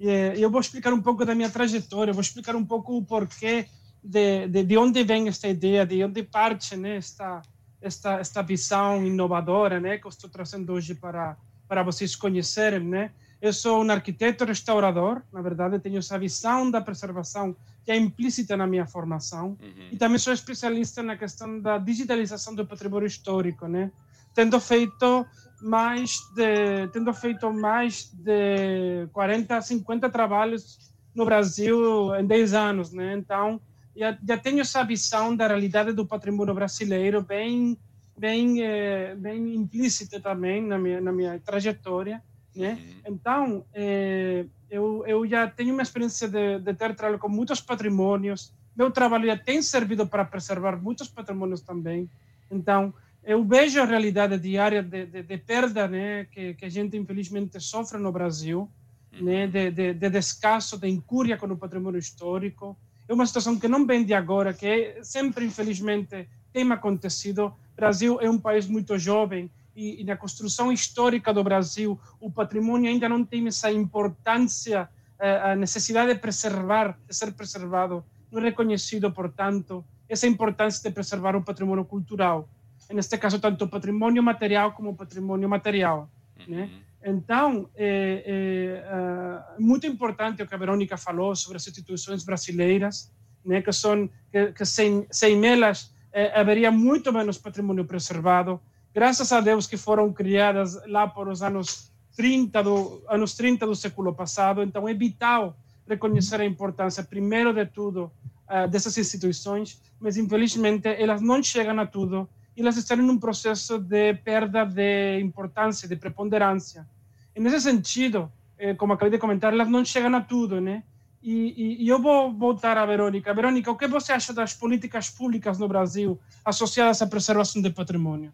Eh, 0.00 0.34
e 0.36 0.42
eu 0.42 0.50
vou 0.50 0.60
explicar 0.60 0.92
um 0.92 1.02
pouco 1.02 1.24
da 1.24 1.34
minha 1.34 1.50
trajetória, 1.50 2.12
vou 2.12 2.22
explicar 2.22 2.56
um 2.56 2.64
pouco 2.64 2.96
o 2.96 3.04
porquê 3.04 3.66
de, 4.02 4.48
de, 4.48 4.64
de 4.64 4.76
onde 4.78 5.04
vem 5.04 5.28
esta 5.28 5.46
ideia, 5.46 5.84
de 5.84 6.02
onde 6.02 6.22
parte 6.22 6.74
né, 6.74 6.96
esta, 6.96 7.42
esta, 7.80 8.14
esta 8.14 8.42
visão 8.42 9.04
inovadora 9.04 9.78
né, 9.78 9.98
que 9.98 10.06
eu 10.06 10.08
estou 10.08 10.30
trazendo 10.30 10.72
hoje 10.72 10.94
para, 10.94 11.36
para 11.68 11.82
vocês 11.82 12.16
conhecerem, 12.16 12.80
né? 12.80 13.10
Eu 13.40 13.52
sou 13.52 13.82
um 13.82 13.90
arquiteto 13.90 14.44
restaurador, 14.44 15.22
na 15.32 15.40
verdade, 15.40 15.78
tenho 15.78 15.98
essa 15.98 16.18
visão 16.18 16.70
da 16.70 16.80
preservação 16.80 17.56
que 17.82 17.90
é 17.90 17.96
implícita 17.96 18.54
na 18.56 18.66
minha 18.66 18.86
formação. 18.86 19.56
Uhum. 19.60 19.88
E 19.90 19.96
também 19.96 20.18
sou 20.18 20.32
especialista 20.32 21.02
na 21.02 21.16
questão 21.16 21.58
da 21.58 21.78
digitalização 21.78 22.54
do 22.54 22.66
patrimônio 22.66 23.06
histórico, 23.06 23.66
né? 23.66 23.90
Tendo 24.34 24.60
feito 24.60 25.26
mais 25.62 26.18
de 26.34 26.88
tendo 26.92 27.12
feito 27.14 27.50
mais 27.52 28.10
de 28.12 29.06
40, 29.12 29.60
50 29.60 30.10
trabalhos 30.10 30.90
no 31.14 31.24
Brasil 31.24 32.14
em 32.14 32.26
10 32.26 32.54
anos, 32.54 32.92
né? 32.92 33.14
Então, 33.16 33.60
já, 33.96 34.16
já 34.26 34.36
tenho 34.36 34.60
essa 34.60 34.84
visão 34.84 35.34
da 35.34 35.48
realidade 35.48 35.92
do 35.92 36.06
patrimônio 36.06 36.54
brasileiro 36.54 37.22
bem 37.22 37.78
bem 38.16 38.62
eh, 38.62 39.14
bem 39.16 39.54
implícita 39.54 40.20
também 40.20 40.62
na 40.62 40.78
minha 40.78 41.00
na 41.00 41.10
minha 41.10 41.38
trajetória. 41.40 42.22
Né? 42.54 42.72
Uhum. 42.72 43.14
Então, 43.14 43.64
é, 43.72 44.44
eu, 44.70 45.04
eu 45.06 45.26
já 45.26 45.48
tenho 45.48 45.72
uma 45.72 45.82
experiência 45.82 46.28
de, 46.28 46.58
de 46.58 46.74
ter 46.74 46.94
trabalhado 46.94 47.20
com 47.20 47.28
muitos 47.28 47.60
patrimônios. 47.60 48.52
Meu 48.76 48.90
trabalho 48.90 49.26
já 49.26 49.36
tem 49.36 49.62
servido 49.62 50.06
para 50.06 50.24
preservar 50.24 50.76
muitos 50.76 51.08
patrimônios 51.08 51.60
também. 51.60 52.08
Então, 52.50 52.92
eu 53.22 53.44
vejo 53.44 53.80
a 53.80 53.84
realidade 53.84 54.38
diária 54.38 54.82
de, 54.82 55.06
de, 55.06 55.22
de 55.22 55.38
perda 55.38 55.86
né, 55.86 56.24
que, 56.24 56.54
que 56.54 56.64
a 56.64 56.68
gente, 56.68 56.96
infelizmente, 56.96 57.60
sofre 57.60 57.98
no 57.98 58.10
Brasil, 58.10 58.68
uhum. 59.12 59.24
né, 59.24 59.46
de, 59.46 59.70
de, 59.70 59.94
de 59.94 60.10
descaso, 60.10 60.78
de 60.78 60.88
incúria 60.88 61.36
com 61.36 61.46
o 61.46 61.56
patrimônio 61.56 61.98
histórico. 61.98 62.76
É 63.08 63.12
uma 63.12 63.26
situação 63.26 63.58
que 63.58 63.68
não 63.68 63.86
vem 63.86 64.04
de 64.04 64.14
agora, 64.14 64.54
que 64.54 64.98
sempre, 65.02 65.44
infelizmente, 65.44 66.28
tem 66.52 66.70
acontecido. 66.72 67.46
O 67.46 67.76
Brasil 67.76 68.18
é 68.20 68.30
um 68.30 68.38
país 68.38 68.66
muito 68.66 68.98
jovem, 68.98 69.50
e, 69.74 70.00
e, 70.00 70.04
na 70.04 70.16
construção 70.16 70.72
histórica 70.72 71.32
do 71.32 71.44
Brasil, 71.44 71.98
o 72.18 72.30
patrimônio 72.30 72.90
ainda 72.90 73.08
não 73.08 73.24
tem 73.24 73.46
essa 73.46 73.70
importância, 73.70 74.88
eh, 75.18 75.52
a 75.52 75.56
necessidade 75.56 76.12
de 76.12 76.18
preservar, 76.18 76.98
de 77.06 77.14
ser 77.14 77.32
preservado, 77.32 78.04
não 78.30 78.40
é 78.40 78.44
reconhecido, 78.44 79.12
portanto, 79.12 79.84
essa 80.08 80.26
importância 80.26 80.82
de 80.82 80.94
preservar 80.94 81.36
o 81.36 81.42
patrimônio 81.42 81.84
cultural. 81.84 82.48
Neste 82.90 83.16
caso, 83.18 83.38
tanto 83.38 83.64
o 83.64 83.68
patrimônio 83.68 84.22
material 84.22 84.72
como 84.72 84.90
o 84.90 84.96
patrimônio 84.96 85.48
material. 85.48 86.10
Uhum. 86.40 86.56
Né? 86.56 86.70
Então, 87.02 87.70
é, 87.76 88.22
é, 88.26 89.56
é, 89.56 89.60
muito 89.60 89.86
importante 89.86 90.42
o 90.42 90.46
que 90.46 90.54
a 90.54 90.58
Verônica 90.58 90.96
falou 90.96 91.34
sobre 91.34 91.56
as 91.56 91.66
instituições 91.66 92.24
brasileiras, 92.24 93.10
né, 93.44 93.62
que 93.62 93.72
são 93.72 94.08
que, 94.30 94.52
que 94.52 94.64
sem, 94.66 95.06
sem 95.10 95.46
elas 95.46 95.94
é, 96.12 96.38
haveria 96.38 96.70
muito 96.70 97.12
menos 97.12 97.38
patrimônio 97.38 97.86
preservado, 97.86 98.60
graças 98.94 99.32
a 99.32 99.40
Deus 99.40 99.66
que 99.66 99.76
foram 99.76 100.12
criadas 100.12 100.78
lá 100.86 101.06
por 101.06 101.28
os 101.28 101.42
anos 101.42 101.90
30 102.16 102.62
do 102.62 103.02
anos 103.08 103.34
30 103.34 103.66
do 103.66 103.74
século 103.74 104.14
passado, 104.14 104.62
então 104.62 104.88
é 104.88 104.94
vital 104.94 105.56
reconhecer 105.86 106.40
a 106.40 106.44
importância 106.44 107.02
primeiro 107.02 107.52
de 107.52 107.66
tudo 107.66 108.10
uh, 108.48 108.68
dessas 108.68 108.96
instituições, 108.98 109.80
mas 109.98 110.16
infelizmente 110.16 110.88
elas 110.88 111.20
não 111.20 111.42
chegam 111.42 111.78
a 111.80 111.86
tudo 111.86 112.28
e 112.56 112.60
elas 112.60 112.76
estão 112.76 112.98
em 112.98 113.08
um 113.08 113.18
processo 113.18 113.78
de 113.78 114.14
perda 114.14 114.64
de 114.64 115.20
importância, 115.20 115.88
de 115.88 115.96
preponderância. 115.96 116.86
E 117.34 117.40
nesse 117.40 117.60
sentido, 117.60 118.30
eh, 118.58 118.74
como 118.74 118.92
acabei 118.92 119.12
de 119.12 119.18
comentar, 119.18 119.52
elas 119.52 119.68
não 119.68 119.84
chegam 119.84 120.14
a 120.16 120.20
tudo, 120.20 120.60
né? 120.60 120.82
E, 121.22 121.32
e, 121.32 121.84
e, 121.84 121.88
eu 121.88 122.00
vou 122.00 122.32
voltar 122.32 122.76
a 122.76 122.84
Verônica. 122.84 123.32
Verônica, 123.32 123.70
o 123.70 123.76
que 123.76 123.86
você 123.86 124.12
acha 124.12 124.32
das 124.32 124.54
políticas 124.54 125.10
públicas 125.10 125.58
no 125.58 125.68
Brasil 125.68 126.18
associadas 126.44 127.02
à 127.02 127.06
preservação 127.06 127.60
do 127.62 127.72
patrimônio? 127.72 128.32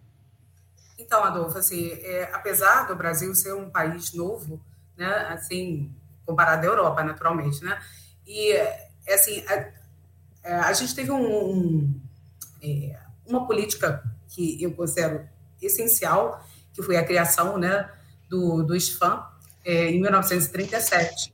Então, 1.06 1.22
Adolfo, 1.22 1.56
assim, 1.56 1.92
é, 2.02 2.28
apesar 2.32 2.88
do 2.88 2.96
Brasil 2.96 3.32
ser 3.32 3.54
um 3.54 3.70
país 3.70 4.12
novo, 4.12 4.60
né, 4.96 5.08
assim, 5.30 5.94
comparado 6.26 6.66
à 6.66 6.68
Europa, 6.68 7.04
naturalmente, 7.04 7.64
né, 7.64 7.80
e, 8.26 8.50
é, 8.52 8.88
assim, 9.08 9.44
a, 9.46 9.54
é, 10.42 10.54
a 10.54 10.72
gente 10.72 10.96
teve 10.96 11.12
um, 11.12 11.24
um, 11.24 12.00
é, 12.60 12.98
uma 13.24 13.46
política 13.46 14.02
que 14.28 14.60
eu 14.60 14.74
considero 14.74 15.28
essencial, 15.62 16.44
que 16.74 16.82
foi 16.82 16.96
a 16.96 17.04
criação 17.04 17.56
né, 17.56 17.88
do, 18.28 18.64
do 18.64 18.78
SFAM 18.78 19.24
é, 19.64 19.88
em 19.88 20.00
1937. 20.00 21.32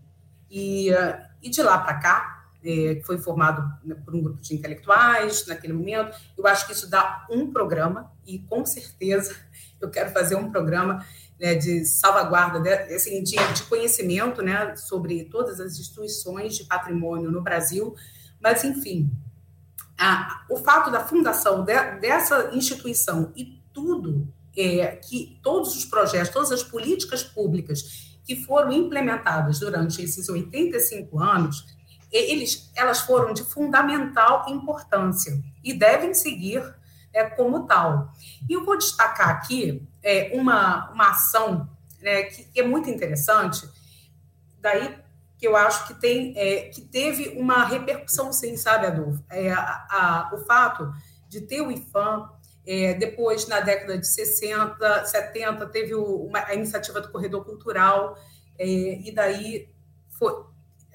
E, 0.51 0.91
e 1.43 1.49
de 1.49 1.63
lá 1.63 1.79
para 1.79 1.95
cá, 1.95 2.32
é, 2.65 3.01
foi 3.05 3.19
formado 3.19 3.63
né, 3.85 3.95
por 3.95 4.15
um 4.15 4.23
grupo 4.23 4.41
de 4.41 4.55
intelectuais 4.55 5.47
naquele 5.47 5.73
momento. 5.73 6.17
Eu 6.37 6.47
acho 6.47 6.67
que 6.67 6.73
isso 6.73 6.89
dá 6.89 7.27
um 7.31 7.53
programa, 7.53 8.13
e 8.27 8.39
com 8.39 8.65
certeza 8.65 9.35
eu 9.81 9.91
quero 9.91 10.11
fazer 10.11 10.37
um 10.37 10.51
programa 10.51 11.05
né, 11.39 11.55
de 11.55 11.85
salvaguarda, 11.85 12.61
de, 12.61 12.95
assim, 12.95 13.23
de, 13.23 13.37
de, 13.37 13.63
conhecimento 13.65 14.43
né, 14.43 14.77
sobre 14.77 15.25
todas 15.25 15.61
as 15.61 15.79
instituições 15.79 16.57
de 16.57 16.65
patrimônio 16.65 17.31
no 17.31 17.43
Brasil. 17.43 17.95
Mas, 18.41 18.63
enfim, 18.63 19.11
a, 19.99 20.45
o 20.49 20.57
fato 20.57 20.91
da 20.91 21.01
fundação 21.01 21.65
de, 21.65 21.75
dessa 22.01 22.51
instituição 22.55 23.33
e 23.37 23.61
tudo 23.73 24.29
é, 24.57 24.97
que 24.97 25.39
todos 25.43 25.77
os 25.77 25.85
projetos, 25.85 26.31
todas 26.31 26.53
as 26.53 26.63
políticas 26.63 27.23
públicas 27.23 28.13
que 28.25 28.37
foram 28.37 28.73
implementadas 28.73 29.59
durante 29.59 30.03
esses 30.03 30.29
85 30.29 31.19
anos, 31.19 31.67
eles, 32.13 32.71
elas 32.77 33.01
foram 33.01 33.33
de 33.33 33.43
fundamental 33.43 34.45
importância 34.49 35.43
e 35.65 35.73
devem 35.73 36.13
seguir 36.13 36.63
é, 37.13 37.25
como 37.25 37.67
tal. 37.67 38.13
E 38.49 38.53
eu 38.53 38.65
vou 38.65 38.77
destacar 38.77 39.31
aqui 39.31 39.87
é, 40.03 40.31
uma, 40.35 40.91
uma 40.91 41.11
ação 41.11 41.69
né, 42.01 42.25
que, 42.25 42.45
que, 42.45 42.61
é 42.61 42.63
muito 42.67 42.91
interessante, 42.91 43.69
daí 44.61 44.99
que 45.39 45.47
eu 45.47 45.57
acho 45.57 45.89
que, 45.89 45.95
tem, 45.95 46.35
é, 46.37 46.69
que 46.69 46.81
teve 46.81 47.31
uma 47.31 47.65
repercussão, 47.65 48.33
sim, 48.33 48.57
sabe, 48.57 48.87
Adolfo? 48.87 49.25
É, 49.29 49.51
a, 49.51 49.87
a, 49.91 50.31
o 50.35 50.39
fato 50.45 50.93
de 51.29 51.41
ter 51.41 51.61
o 51.61 51.71
IFAM, 51.71 52.31
é, 52.65 52.95
depois, 52.95 53.49
na 53.49 53.61
década 53.61 53.99
de 53.99 54.07
60, 54.07 55.05
70, 55.05 55.67
teve 55.67 55.95
o, 55.95 56.27
uma, 56.27 56.45
a 56.45 56.55
iniciativa 56.55 57.01
do 57.01 57.11
Corredor 57.11 57.45
Cultural, 57.45 58.17
é, 58.57 58.67
e 58.67 59.13
daí 59.13 59.69
foi, 60.11 60.45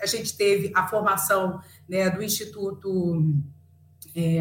a 0.01 0.05
gente 0.05 0.35
teve 0.35 0.71
a 0.75 0.87
formação 0.87 1.61
né, 1.87 2.09
do 2.09 2.21
Instituto 2.21 3.23
é, 4.15 4.39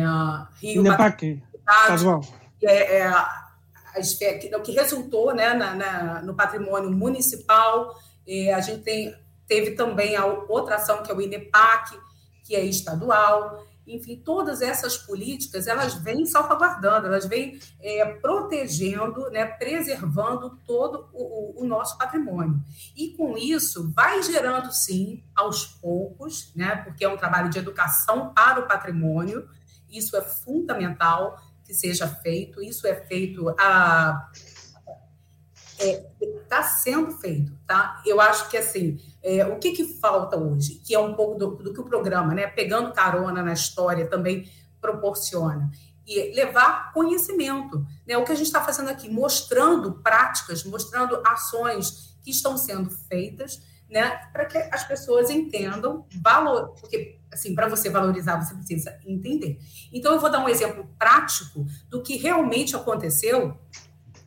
Rio 0.60 0.82
Nepac, 0.82 1.42
estadual. 1.52 2.20
É, 2.62 2.98
é, 2.98 3.12
que, 4.38 4.58
que 4.60 4.72
resultou 4.72 5.34
né, 5.34 5.54
na, 5.54 5.75
na, 5.75 6.22
no 6.22 6.34
patrimônio 6.34 6.90
municipal. 6.90 7.94
É, 8.26 8.52
a 8.54 8.60
gente 8.60 8.82
tem, 8.82 9.14
teve 9.46 9.72
também 9.72 10.16
a 10.16 10.26
outra 10.26 10.76
ação, 10.76 11.02
que 11.02 11.10
é 11.10 11.14
o 11.14 11.20
INEPAC, 11.20 11.98
que 12.44 12.54
é 12.54 12.64
estadual. 12.64 13.66
Enfim, 13.86 14.16
todas 14.16 14.62
essas 14.62 14.96
políticas, 14.96 15.66
elas 15.66 15.94
vêm 15.94 16.26
salvaguardando, 16.26 17.06
elas 17.06 17.26
vêm 17.26 17.60
é, 17.80 18.04
protegendo, 18.14 19.30
né, 19.30 19.46
preservando 19.46 20.58
todo 20.66 21.08
o, 21.12 21.62
o, 21.62 21.66
nosso 21.66 21.96
patrimônio. 21.96 22.60
E, 22.96 23.10
com 23.16 23.38
isso, 23.38 23.92
vai 23.92 24.22
gerando, 24.22 24.72
sim, 24.72 25.22
aos 25.34 25.64
poucos, 25.64 26.52
né, 26.54 26.76
porque 26.76 27.04
é 27.04 27.08
um 27.08 27.16
trabalho 27.16 27.48
de 27.48 27.58
educação 27.58 28.34
para 28.34 28.60
o 28.60 28.66
patrimônio, 28.66 29.48
isso 29.88 30.16
é 30.16 30.22
fundamental, 30.22 31.40
que 31.64 31.72
seja 31.72 32.08
feito, 32.08 32.62
isso 32.62 32.86
é 32.86 32.94
feito 32.94 33.48
a 33.58 34.30
está 36.46 36.62
sendo 36.62 37.10
feito, 37.12 37.52
tá? 37.66 38.00
Eu 38.06 38.20
acho 38.20 38.48
que 38.48 38.56
assim, 38.56 38.98
é, 39.22 39.44
o 39.46 39.58
que, 39.58 39.72
que 39.72 39.84
falta 39.98 40.36
hoje, 40.36 40.80
que 40.84 40.94
é 40.94 40.98
um 40.98 41.14
pouco 41.14 41.38
do, 41.38 41.56
do, 41.56 41.74
que 41.74 41.80
o 41.80 41.84
programa, 41.84 42.34
né, 42.34 42.46
pegando 42.46 42.92
carona 42.92 43.42
na 43.42 43.52
história, 43.52 44.06
também 44.06 44.50
proporciona, 44.80 45.70
e 46.06 46.32
levar 46.34 46.92
conhecimento, 46.92 47.84
né? 48.06 48.16
O 48.16 48.24
que 48.24 48.30
a 48.30 48.36
gente 48.36 48.46
está 48.46 48.62
fazendo 48.62 48.88
aqui, 48.88 49.10
mostrando 49.10 49.94
práticas, 49.94 50.62
mostrando 50.64 51.20
ações 51.26 52.16
que 52.22 52.30
estão 52.30 52.56
sendo 52.56 52.90
feitas, 52.90 53.60
né, 53.90 54.10
para 54.32 54.44
que 54.46 54.58
as 54.58 54.84
pessoas 54.84 55.30
entendam 55.30 56.06
valor, 56.20 56.74
porque 56.80 57.20
assim, 57.32 57.54
para 57.54 57.68
você 57.68 57.90
valorizar, 57.90 58.42
você 58.42 58.54
precisa 58.54 58.98
entender. 59.04 59.58
Então, 59.92 60.14
eu 60.14 60.20
vou 60.20 60.30
dar 60.30 60.44
um 60.44 60.48
exemplo 60.48 60.88
prático 60.98 61.66
do 61.88 62.02
que 62.02 62.16
realmente 62.16 62.74
aconteceu, 62.74 63.56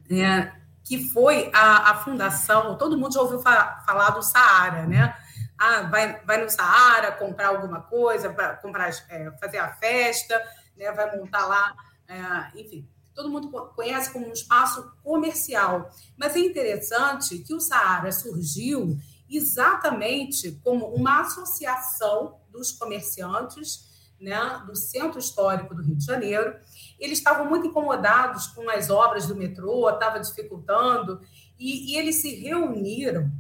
né, 0.09 0.58
que 0.89 1.07
foi 1.11 1.51
a, 1.53 1.91
a 1.91 1.95
fundação, 1.97 2.75
todo 2.75 2.97
mundo 2.97 3.13
já 3.13 3.21
ouviu 3.21 3.39
fa 3.39 3.79
falar 3.85 4.09
do 4.09 4.23
Saara, 4.23 4.87
né? 4.87 5.15
Ah, 5.55 5.83
vai, 5.83 6.19
vai 6.25 6.43
no 6.43 6.49
Saara 6.49 7.11
comprar 7.11 7.49
alguma 7.49 7.79
coisa, 7.79 8.35
comprar, 8.59 8.89
é, 9.07 9.29
fazer 9.39 9.59
a 9.59 9.71
festa, 9.71 10.41
né, 10.75 10.91
vai 10.91 11.15
montar 11.15 11.45
lá, 11.45 11.75
é, 12.07 12.59
enfim. 12.59 12.89
Todo 13.13 13.29
mundo 13.29 13.51
conhece 13.75 14.11
como 14.11 14.27
um 14.27 14.33
espaço 14.33 14.91
comercial. 15.03 15.91
Mas 16.17 16.35
é 16.35 16.39
interessante 16.39 17.37
que 17.37 17.53
o 17.53 17.59
Saara 17.59 18.11
surgiu 18.11 18.97
exatamente 19.29 20.59
como 20.63 20.87
uma 20.87 21.21
associação 21.21 22.39
dos 22.49 22.71
comerciantes 22.71 23.87
né, 24.19 24.63
do 24.65 24.75
centro 24.75 25.19
histórico 25.19 25.75
do 25.75 25.83
Rio 25.83 25.95
de 25.95 26.05
Janeiro. 26.05 26.55
Eles 26.99 27.17
estavam 27.17 27.45
muito 27.45 27.67
incomodados 27.67 28.47
com 28.47 28.69
as 28.69 28.89
obras 28.89 29.25
do 29.27 29.35
metrô, 29.35 29.89
estava 29.89 30.19
dificultando, 30.19 31.21
e, 31.57 31.93
e, 31.93 31.97
eles 31.97 32.21
se 32.21 32.35
reuniram 32.35 33.31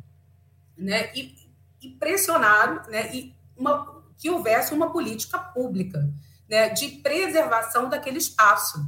né, 0.77 1.11
e, 1.15 1.35
e 1.81 1.89
pressionaram 1.89 2.83
né, 2.89 3.13
e 3.13 3.35
uma, 3.55 4.03
que 4.17 4.29
houvesse 4.29 4.73
uma 4.73 4.91
política 4.91 5.37
pública 5.39 6.11
né, 6.49 6.69
de 6.69 6.87
preservação 6.87 7.89
daquele 7.89 8.17
espaço. 8.17 8.79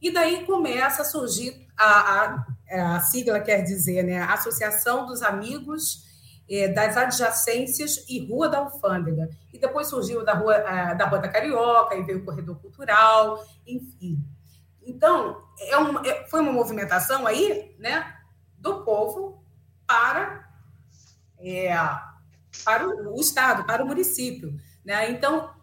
E 0.00 0.12
daí 0.12 0.44
começa 0.44 1.02
a 1.02 1.04
surgir 1.04 1.68
a, 1.76 2.44
a, 2.70 2.96
a 2.96 3.00
sigla 3.00 3.40
quer 3.40 3.62
dizer, 3.62 4.02
né, 4.02 4.20
Associação 4.22 5.06
dos 5.06 5.22
Amigos 5.22 6.11
é, 6.52 6.68
das 6.68 6.98
adjacências 6.98 8.04
e 8.06 8.26
Rua 8.26 8.46
da 8.46 8.58
Alfândega. 8.58 9.30
E 9.50 9.58
depois 9.58 9.86
surgiu 9.86 10.22
da 10.22 10.34
Rua, 10.34 10.54
é, 10.54 10.94
da, 10.94 11.06
Rua 11.06 11.18
da 11.18 11.28
Carioca, 11.28 11.94
e 11.94 12.02
veio 12.02 12.18
o 12.18 12.24
Corredor 12.26 12.60
Cultural, 12.60 13.42
enfim. 13.66 14.22
Então, 14.82 15.42
é 15.58 16.10
é, 16.10 16.28
foi 16.28 16.40
uma 16.40 16.52
movimentação 16.52 17.26
aí 17.26 17.74
né, 17.78 18.18
do 18.58 18.84
povo 18.84 19.42
para, 19.86 20.46
é, 21.38 21.74
para 22.62 22.86
o, 22.86 23.16
o, 23.16 23.20
Estado, 23.20 23.64
para 23.64 23.82
o 23.82 23.86
município. 23.86 24.54
Né? 24.84 25.10
Então, 25.10 25.54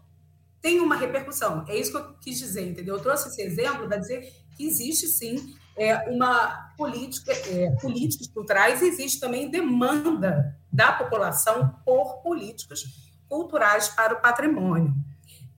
tem 0.59 0.79
uma 0.79 0.95
repercussão. 0.95 1.65
É 1.67 1.75
isso 1.75 1.91
que 1.91 1.97
eu 1.97 2.13
quis 2.15 2.39
dizer, 2.39 2.67
entendeu? 2.67 2.95
Eu 2.95 3.01
trouxe 3.01 3.29
esse 3.29 3.43
exemplo 3.43 3.87
para 3.87 3.97
dizer 3.97 4.33
que 4.57 4.65
existe, 4.65 5.05
sim, 5.05 5.55
é, 5.79 6.09
uma 6.09 6.73
política, 6.77 7.31
é, 7.31 7.71
políticas 7.81 8.27
culturais, 8.27 8.81
existe 8.81 9.19
também 9.19 9.49
demanda 9.49 10.59
da 10.71 10.91
população 10.91 11.73
por 11.85 12.21
políticas 12.21 12.83
culturais 13.29 13.87
para 13.87 14.13
o 14.13 14.21
patrimônio. 14.21 14.93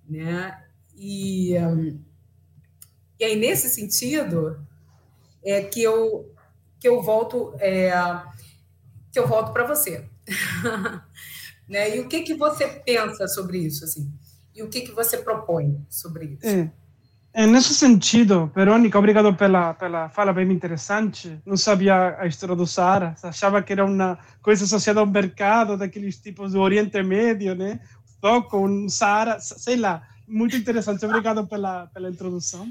Né? 0.07 0.63
E, 0.95 1.53
e 3.19 3.23
aí, 3.23 3.35
nesse 3.35 3.67
sentido, 3.69 4.63
é 5.43 5.63
que 5.63 5.81
eu, 5.81 6.31
que 6.79 6.87
eu 6.87 7.01
volto 7.01 7.55
é, 7.59 7.91
que 9.11 9.19
eu 9.19 9.27
volto 9.27 9.51
para 9.51 9.65
você. 9.65 10.07
né? 11.67 11.97
E 11.97 11.99
o 11.99 12.07
que, 12.07 12.21
que 12.21 12.35
você 12.35 12.67
pensa 12.67 13.27
sobre 13.27 13.57
isso? 13.57 13.83
Assim? 13.83 14.11
E 14.53 14.61
o 14.61 14.69
que, 14.69 14.81
que 14.81 14.91
você 14.91 15.17
propõe 15.17 15.83
sobre 15.89 16.37
isso? 16.39 16.47
É. 16.47 16.71
Nesse 17.33 17.73
sentido, 17.73 18.51
Verônica, 18.53 18.99
obrigado 18.99 19.33
pela, 19.33 19.73
pela 19.73 20.09
fala 20.09 20.33
bem 20.33 20.51
interessante. 20.51 21.39
Não 21.45 21.55
sabia 21.55 22.17
a 22.19 22.27
história 22.27 22.55
do 22.55 22.67
Saara, 22.67 23.15
achava 23.23 23.63
que 23.63 23.71
era 23.71 23.85
uma 23.85 24.19
coisa 24.41 24.65
associada 24.65 24.99
ao 24.99 25.05
mercado, 25.05 25.77
daqueles 25.77 26.19
tipos 26.19 26.51
do 26.51 26.59
Oriente 26.59 27.01
Médio, 27.01 27.55
né? 27.55 27.79
Toco, 28.19 28.57
um 28.57 28.89
Saara, 28.89 29.39
sei 29.39 29.77
lá, 29.77 30.05
muito 30.27 30.57
interessante. 30.57 31.05
Obrigado 31.05 31.47
pela, 31.47 31.87
pela 31.87 32.09
introdução. 32.09 32.69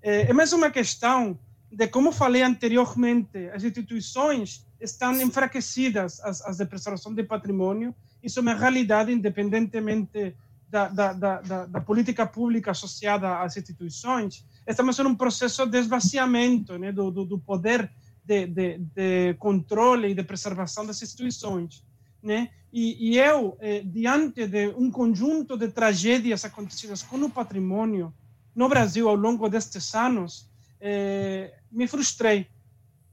É, 0.00 0.30
é 0.30 0.32
mais 0.32 0.54
uma 0.54 0.70
questão 0.70 1.38
de 1.70 1.86
como 1.86 2.10
falei 2.10 2.42
anteriormente, 2.42 3.50
as 3.52 3.62
instituições 3.62 4.66
estão 4.80 5.20
enfraquecidas, 5.20 6.18
as, 6.20 6.40
as 6.42 6.56
de 6.56 6.64
preservação 6.64 7.12
de 7.14 7.22
patrimônio, 7.24 7.94
isso 8.22 8.38
é 8.38 8.42
uma 8.42 8.54
realidade 8.54 9.12
independentemente 9.12 10.34
da, 10.70 10.88
da, 10.88 11.12
da, 11.12 11.66
da, 11.66 11.80
política 11.80 12.26
pública 12.26 12.70
associada 12.72 13.40
às 13.40 13.56
instituições, 13.56 14.44
estamos 14.66 14.98
em 14.98 15.06
um 15.06 15.14
processo 15.14 15.64
de 15.66 15.78
esvaziamento 15.78 16.78
né, 16.78 16.92
do, 16.92 17.10
do, 17.10 17.24
do 17.24 17.38
poder 17.38 17.90
de, 18.22 18.46
de, 18.46 18.78
de, 18.78 19.34
controle 19.38 20.10
e 20.10 20.14
de 20.14 20.22
preservação 20.22 20.84
das 20.84 21.00
instituições. 21.00 21.82
Né? 22.22 22.50
E, 22.70 23.12
e 23.12 23.18
eu, 23.18 23.56
eh, 23.60 23.82
diante 23.82 24.46
de 24.46 24.68
um 24.76 24.90
conjunto 24.90 25.56
de 25.56 25.68
tragédias 25.68 26.44
acontecidas 26.44 27.02
com 27.02 27.16
o 27.16 27.30
patrimônio 27.30 28.12
no 28.54 28.68
Brasil 28.68 29.08
ao 29.08 29.14
longo 29.14 29.48
destes 29.48 29.94
anos, 29.94 30.50
eh, 30.80 31.54
me 31.72 31.86
frustrei. 31.86 32.46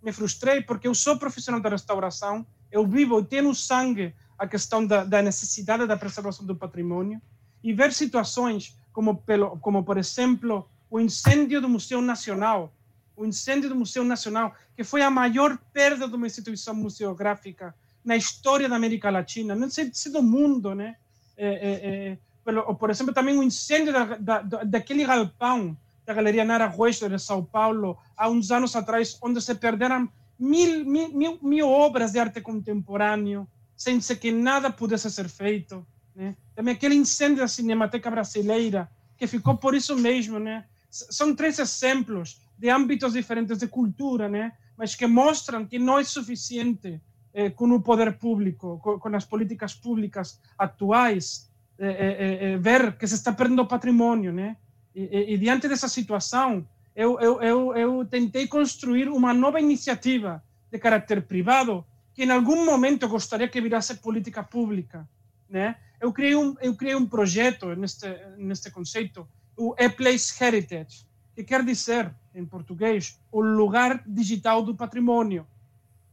Me 0.03 0.11
frustrei 0.11 0.61
porque 0.61 0.87
eu 0.87 0.93
sou 0.93 1.17
profissional 1.17 1.61
da 1.61 1.69
restauração, 1.69 2.45
eu 2.69 2.85
vivo 2.85 3.19
e 3.19 3.23
tenho 3.23 3.55
sangue 3.55 4.13
a 4.37 4.45
questão 4.45 4.85
da, 4.85 5.05
da 5.05 5.21
necessidade 5.21 5.87
da 5.87 5.95
preservação 5.95 6.45
do 6.45 6.55
patrimônio, 6.55 7.21
e 7.65 7.73
ver 7.73 7.91
situações 7.91 8.77
como, 8.93 9.17
pelo, 9.17 9.57
como 9.57 9.83
por 9.83 9.97
exemplo, 9.97 10.69
o 10.87 10.99
incêndio 10.99 11.59
do 11.59 11.67
Museu 11.67 11.99
Nacional, 11.99 12.71
o 13.17 13.25
incêndio 13.25 13.67
do 13.69 13.75
Museu 13.75 14.03
Nacional, 14.03 14.53
que 14.77 14.83
foi 14.83 15.01
a 15.01 15.09
maior 15.09 15.57
perda 15.73 16.07
de 16.07 16.15
uma 16.15 16.27
instituição 16.27 16.75
museográfica 16.75 17.73
na 18.03 18.15
história 18.15 18.69
da 18.69 18.75
América 18.75 19.09
Latina, 19.09 19.55
não 19.55 19.67
sei 19.67 19.89
se 19.91 20.11
do 20.11 20.21
mundo, 20.21 20.75
né? 20.75 20.95
É, 21.35 21.47
é, 21.47 22.51
é, 22.53 22.73
por 22.75 22.91
exemplo, 22.91 23.11
também 23.11 23.35
o 23.35 23.41
incêndio 23.41 23.91
da, 23.91 24.03
da, 24.15 24.63
daquele 24.63 25.03
galpão 25.03 25.75
da 26.05 26.13
Galeria 26.13 26.45
Nara 26.45 26.67
Ruesto 26.67 27.09
de 27.09 27.17
São 27.17 27.43
Paulo, 27.43 27.97
há 28.15 28.29
uns 28.29 28.51
anos 28.51 28.75
atrás, 28.75 29.17
onde 29.23 29.41
se 29.41 29.55
perderam 29.55 30.07
mil, 30.37 30.85
mil, 30.85 31.09
mil, 31.09 31.39
mil 31.41 31.67
obras 31.67 32.11
de 32.11 32.19
arte 32.19 32.41
contemporâneo, 32.41 33.47
sem 33.75 33.99
que 33.99 34.31
nada 34.31 34.69
pudesse 34.69 35.09
ser 35.09 35.27
feito. 35.27 35.83
Né? 36.15 36.35
Também 36.55 36.73
aquele 36.73 36.95
incêndio 36.95 37.37
da 37.37 37.47
Cinemateca 37.47 38.09
Brasileira, 38.09 38.89
que 39.17 39.27
ficou 39.27 39.57
por 39.57 39.75
isso 39.75 39.95
mesmo. 39.97 40.39
Né? 40.39 40.65
São 40.89 41.35
três 41.35 41.59
exemplos 41.59 42.41
de 42.57 42.69
âmbitos 42.69 43.13
diferentes 43.13 43.57
de 43.57 43.67
cultura, 43.67 44.29
né? 44.29 44.53
mas 44.77 44.95
que 44.95 45.05
mostram 45.05 45.65
que 45.65 45.77
não 45.77 45.99
é 45.99 46.03
suficiente 46.03 47.01
eh, 47.33 47.49
com 47.49 47.69
o 47.71 47.81
poder 47.81 48.17
público, 48.17 48.79
com, 48.81 48.99
com, 48.99 49.15
as 49.15 49.25
políticas 49.25 49.73
públicas 49.73 50.39
atuais, 50.57 51.51
eh, 51.77 51.87
eh, 51.87 52.53
eh 52.53 52.57
ver 52.57 52.97
que 52.97 53.07
se 53.07 53.15
está 53.15 53.33
perdendo 53.33 53.65
patrimônio. 53.65 54.31
Né? 54.31 54.57
E, 54.93 55.03
e, 55.03 55.33
e 55.33 55.37
diante 55.37 55.67
dessa 55.67 55.89
situação, 55.89 56.65
eu, 56.95 57.19
eu, 57.19 57.41
eu, 57.41 57.75
eu 57.75 58.05
tentei 58.05 58.47
construir 58.47 59.09
uma 59.09 59.33
nova 59.33 59.59
iniciativa 59.59 60.41
de 60.71 60.79
caráter 60.79 61.23
privado 61.23 61.85
que 62.13 62.23
em 62.23 62.31
algum 62.31 62.65
momento 62.65 63.09
gostaria 63.09 63.49
que 63.49 63.59
virasse 63.59 63.95
política 63.95 64.41
pública, 64.41 65.07
né? 65.49 65.75
Eu 66.05 66.13
criei 66.13 66.35
um 66.35 66.55
eu 66.61 66.75
criei 66.75 66.95
um 66.95 67.07
projeto 67.07 67.75
neste 67.75 68.07
neste 68.37 68.69
conceito, 68.69 69.27
o 69.57 69.73
E-Place 69.75 70.31
Heritage, 70.39 71.03
que 71.33 71.43
quer 71.43 71.65
dizer 71.65 72.13
em 72.35 72.45
português 72.45 73.19
o 73.31 73.41
lugar 73.41 74.03
digital 74.05 74.61
do 74.61 74.75
patrimônio, 74.75 75.47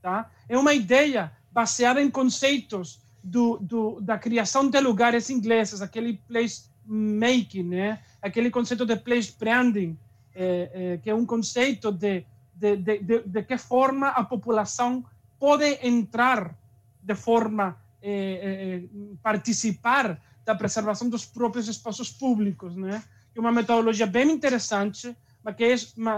tá? 0.00 0.30
É 0.48 0.56
uma 0.56 0.72
ideia 0.72 1.30
baseada 1.50 2.00
em 2.00 2.10
conceitos 2.10 3.02
do, 3.22 3.58
do, 3.58 4.00
da 4.00 4.16
criação 4.16 4.70
de 4.70 4.80
lugares 4.80 5.28
ingleses, 5.28 5.82
aquele 5.82 6.14
place 6.26 6.70
making, 6.86 7.64
né? 7.64 8.02
Aquele 8.22 8.50
conceito 8.50 8.86
de 8.86 8.96
place 8.96 9.34
branding, 9.38 9.98
é, 10.34 10.70
é, 10.72 10.96
que 11.02 11.10
é 11.10 11.14
um 11.14 11.26
conceito 11.26 11.92
de, 11.92 12.24
de, 12.54 12.76
de, 12.76 13.22
de, 13.26 13.42
que 13.42 13.58
forma 13.58 14.08
a 14.08 14.24
população 14.24 15.04
pode 15.38 15.78
entrar 15.82 16.56
de 17.02 17.14
forma 17.14 17.81
é, 18.02 18.82
participar 19.22 20.20
da 20.44 20.54
preservação 20.54 21.08
dos 21.08 21.24
próprios 21.24 21.68
espaços 21.68 22.10
públicos, 22.10 22.76
né? 22.76 23.02
É 23.34 23.40
uma 23.40 23.52
metodologia 23.52 24.06
bem 24.06 24.30
interessante, 24.30 25.16
mas 25.42 25.56
que 25.56 25.64
é, 25.64 25.74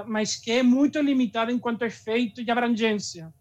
mas 0.07 0.37
que 0.37 0.51
é 0.51 0.63
muito 0.63 1.01
limitada 1.01 1.53
enquanto 1.53 1.83
efeito 1.83 2.41
e 2.41 2.51
abrangência. 2.51 3.33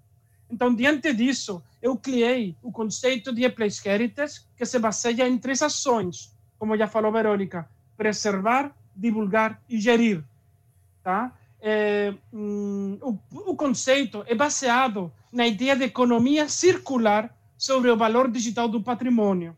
Então, 0.50 0.76
diante 0.76 1.14
disso, 1.14 1.64
eu 1.82 1.98
criei 1.98 2.56
o 2.62 2.72
conceito 2.72 3.34
de 3.34 3.50
Place 3.50 3.88
Heritage, 3.88 4.42
que 4.56 4.66
se 4.66 4.78
baseia 4.78 5.28
em 5.28 5.38
três 5.38 5.62
ações, 5.64 6.36
como 6.60 6.78
já 6.78 6.88
falou 6.88 7.12
Verônica: 7.12 7.68
preservar, 7.98 8.76
divulgar 8.96 9.60
e 9.68 9.80
gerir 9.80 10.24
tá? 11.04 11.34
É, 11.62 12.14
hum, 12.32 12.98
o, 13.02 13.18
o, 13.52 13.56
conceito 13.56 14.24
é 14.28 14.34
baseado 14.36 15.12
na 15.32 15.46
ideia 15.46 15.76
de 15.76 15.84
economia 15.84 16.50
circular 16.50 17.34
sobre 17.64 17.90
o 17.90 17.96
valor 17.96 18.30
digital 18.30 18.68
do 18.68 18.84
patrimônio. 18.84 19.56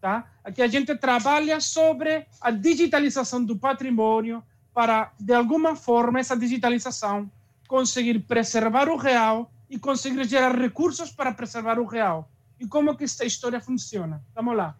Tá? 0.00 0.26
Aqui 0.42 0.62
a 0.62 0.66
gente 0.66 0.96
trabalha 0.96 1.60
sobre 1.60 2.26
a 2.40 2.50
digitalização 2.50 3.44
do 3.44 3.58
patrimônio 3.58 4.42
para, 4.72 5.12
de 5.20 5.34
alguma 5.34 5.76
forma, 5.76 6.18
essa 6.18 6.34
digitalização 6.34 7.30
conseguir 7.68 8.20
preservar 8.20 8.88
o 8.88 8.96
real 8.96 9.52
e 9.68 9.78
conseguir 9.78 10.24
gerar 10.24 10.56
recursos 10.58 11.10
para 11.10 11.30
preservar 11.34 11.78
o 11.78 11.84
real. 11.84 12.26
E 12.58 12.66
como 12.66 12.96
que 12.96 13.04
esta 13.04 13.26
história 13.26 13.60
funciona? 13.60 14.22
Vamos 14.34 14.56
lá. 14.56 14.74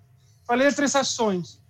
Falei 0.46 0.72
três 0.72 0.96
ações. 0.96 1.60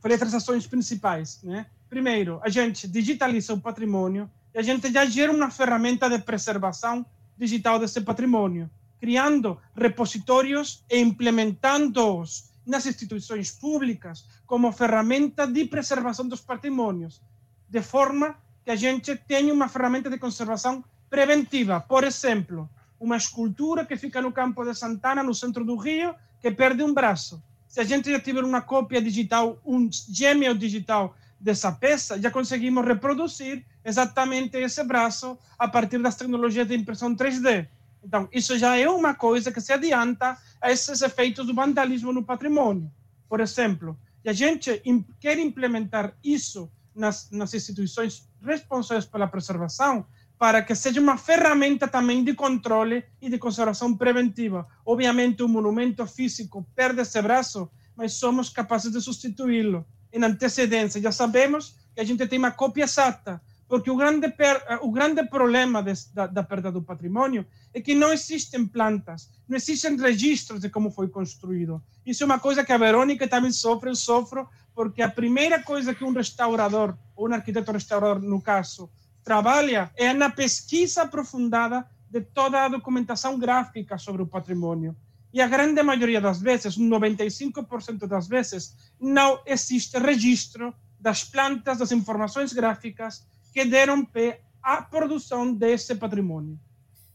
Falei 0.00 0.16
três 0.16 0.34
ações 0.34 0.66
principais, 0.66 1.42
né? 1.42 1.66
primeiro, 1.90 2.40
a 2.42 2.48
gente 2.48 2.88
digitaliza 2.88 3.52
o 3.52 3.60
patrimônio 3.60 4.30
e 4.54 4.58
a 4.58 4.62
gente 4.62 4.90
já 4.90 5.04
gera 5.04 5.30
uma 5.30 5.50
ferramenta 5.50 6.08
de 6.08 6.18
preservação 6.20 7.04
digital 7.36 7.78
desse 7.78 8.00
patrimônio, 8.00 8.70
criando 9.00 9.58
repositórios 9.74 10.84
e 10.90 11.00
implementando-os 11.00 12.50
nas 12.66 12.86
instituições 12.86 13.50
públicas 13.50 14.24
como 14.46 14.70
ferramenta 14.70 15.46
de 15.46 15.64
preservação 15.64 16.28
dos 16.28 16.40
patrimônios, 16.40 17.20
de 17.68 17.80
forma 17.80 18.36
que 18.64 18.70
a 18.70 18.76
gente 18.76 19.16
tenha 19.16 19.52
uma 19.52 19.68
ferramenta 19.68 20.10
de 20.10 20.18
conservação 20.18 20.84
preventiva. 21.08 21.80
Por 21.80 22.04
exemplo, 22.04 22.68
uma 22.98 23.16
escultura 23.16 23.86
que 23.86 23.96
fica 23.96 24.20
no 24.20 24.32
campo 24.32 24.64
de 24.64 24.74
Santana, 24.74 25.22
no 25.22 25.34
centro 25.34 25.64
do 25.64 25.76
Rio, 25.76 26.14
que 26.40 26.50
perde 26.50 26.82
um 26.82 26.92
braço. 26.92 27.42
Se 27.66 27.80
a 27.80 27.84
gente 27.84 28.10
já 28.10 28.20
tiver 28.20 28.44
uma 28.44 28.60
cópia 28.60 29.00
digital, 29.00 29.58
um 29.64 29.88
gêmeo 29.90 30.54
digital 30.54 31.16
dessa 31.38 31.72
peça, 31.72 32.20
já 32.20 32.30
conseguimos 32.30 32.84
reproduzir 32.84 33.64
exatamente 33.84 34.58
esse 34.58 34.84
braço 34.84 35.38
a 35.58 35.66
partir 35.66 35.98
das 35.98 36.16
tecnologias 36.16 36.68
de 36.68 36.76
impressão 36.76 37.14
3D. 37.16 37.66
Então, 38.02 38.28
isso 38.32 38.58
já 38.58 38.76
é 38.76 38.88
uma 38.88 39.14
coisa 39.14 39.52
que 39.52 39.60
se 39.60 39.72
adianta 39.72 40.36
a 40.60 40.70
esses 40.70 41.02
efeitos 41.02 41.46
do 41.46 41.54
vandalismo 41.54 42.12
no 42.12 42.24
patrimônio. 42.24 42.90
Por 43.28 43.40
exemplo, 43.40 43.98
e 44.24 44.28
a 44.28 44.32
gente 44.32 44.82
quer 45.18 45.38
implementar 45.38 46.14
isso 46.22 46.70
nas, 46.94 47.30
nas 47.30 47.54
instituições 47.54 48.28
responsáveis 48.42 49.06
pela 49.06 49.26
preservação, 49.26 50.06
para 50.38 50.62
que 50.62 50.74
seja 50.74 51.00
uma 51.00 51.18
ferramenta 51.18 51.86
também 51.86 52.24
de 52.24 52.34
controle 52.34 53.04
e 53.20 53.28
de 53.28 53.38
conservação 53.38 53.94
preventiva. 53.94 54.66
Obviamente, 54.84 55.42
o 55.42 55.48
monumento 55.48 56.06
físico 56.06 56.66
perde 56.74 57.02
esse 57.02 57.20
braço, 57.20 57.70
mas 57.94 58.14
somos 58.14 58.48
capazes 58.48 58.90
de 58.90 59.00
substituí-lo 59.00 59.84
em 60.12 60.24
antecedência. 60.24 61.00
Já 61.00 61.12
sabemos 61.12 61.76
que 61.94 62.00
a 62.00 62.04
gente 62.04 62.26
tem 62.26 62.38
uma 62.38 62.50
cópia 62.50 62.84
exata, 62.84 63.40
porque 63.70 63.88
o 63.88 63.96
grande, 63.96 64.28
per, 64.28 64.60
o 64.82 64.90
grande 64.90 65.22
problema 65.28 65.80
da, 65.80 66.26
da, 66.26 66.42
perda 66.42 66.72
do 66.72 66.82
patrimônio 66.82 67.46
é 67.72 67.80
que 67.80 67.94
não 67.94 68.12
existem 68.12 68.66
plantas, 68.66 69.30
não 69.48 69.56
existem 69.56 69.96
registros 69.96 70.60
de 70.60 70.68
como 70.68 70.90
foi 70.90 71.08
construído. 71.08 71.80
Isso 72.04 72.24
é 72.24 72.26
uma 72.26 72.40
coisa 72.40 72.64
que 72.64 72.72
a 72.72 72.76
Verônica 72.76 73.28
também 73.28 73.52
sofre, 73.52 73.88
eu 73.88 73.94
sofro, 73.94 74.48
porque 74.74 75.00
a 75.00 75.08
primeira 75.08 75.62
coisa 75.62 75.94
que 75.94 76.02
um 76.02 76.12
restaurador, 76.12 76.98
ou 77.14 77.28
um 77.28 77.32
arquiteto 77.32 77.70
restaurador, 77.70 78.20
no 78.20 78.42
caso, 78.42 78.90
trabalha 79.22 79.92
é 79.94 80.12
na 80.12 80.30
pesquisa 80.30 81.02
aprofundada 81.02 81.86
de 82.10 82.22
toda 82.22 82.64
a 82.64 82.68
documentação 82.68 83.38
gráfica 83.38 83.96
sobre 83.98 84.20
o 84.20 84.26
patrimônio. 84.26 84.96
E 85.32 85.40
a 85.40 85.46
grande 85.46 85.80
maioria 85.84 86.20
das 86.20 86.40
vezes, 86.40 86.76
95% 86.76 88.08
das 88.08 88.26
vezes, 88.26 88.76
não 89.00 89.40
existe 89.46 89.96
registro 89.96 90.74
das 90.98 91.22
plantas, 91.22 91.78
das 91.78 91.92
informações 91.92 92.52
gráficas 92.52 93.30
que 93.52 93.64
deram 93.64 94.04
pé 94.04 94.40
à 94.62 94.82
produção 94.82 95.52
desse 95.52 95.94
patrimônio. 95.94 96.58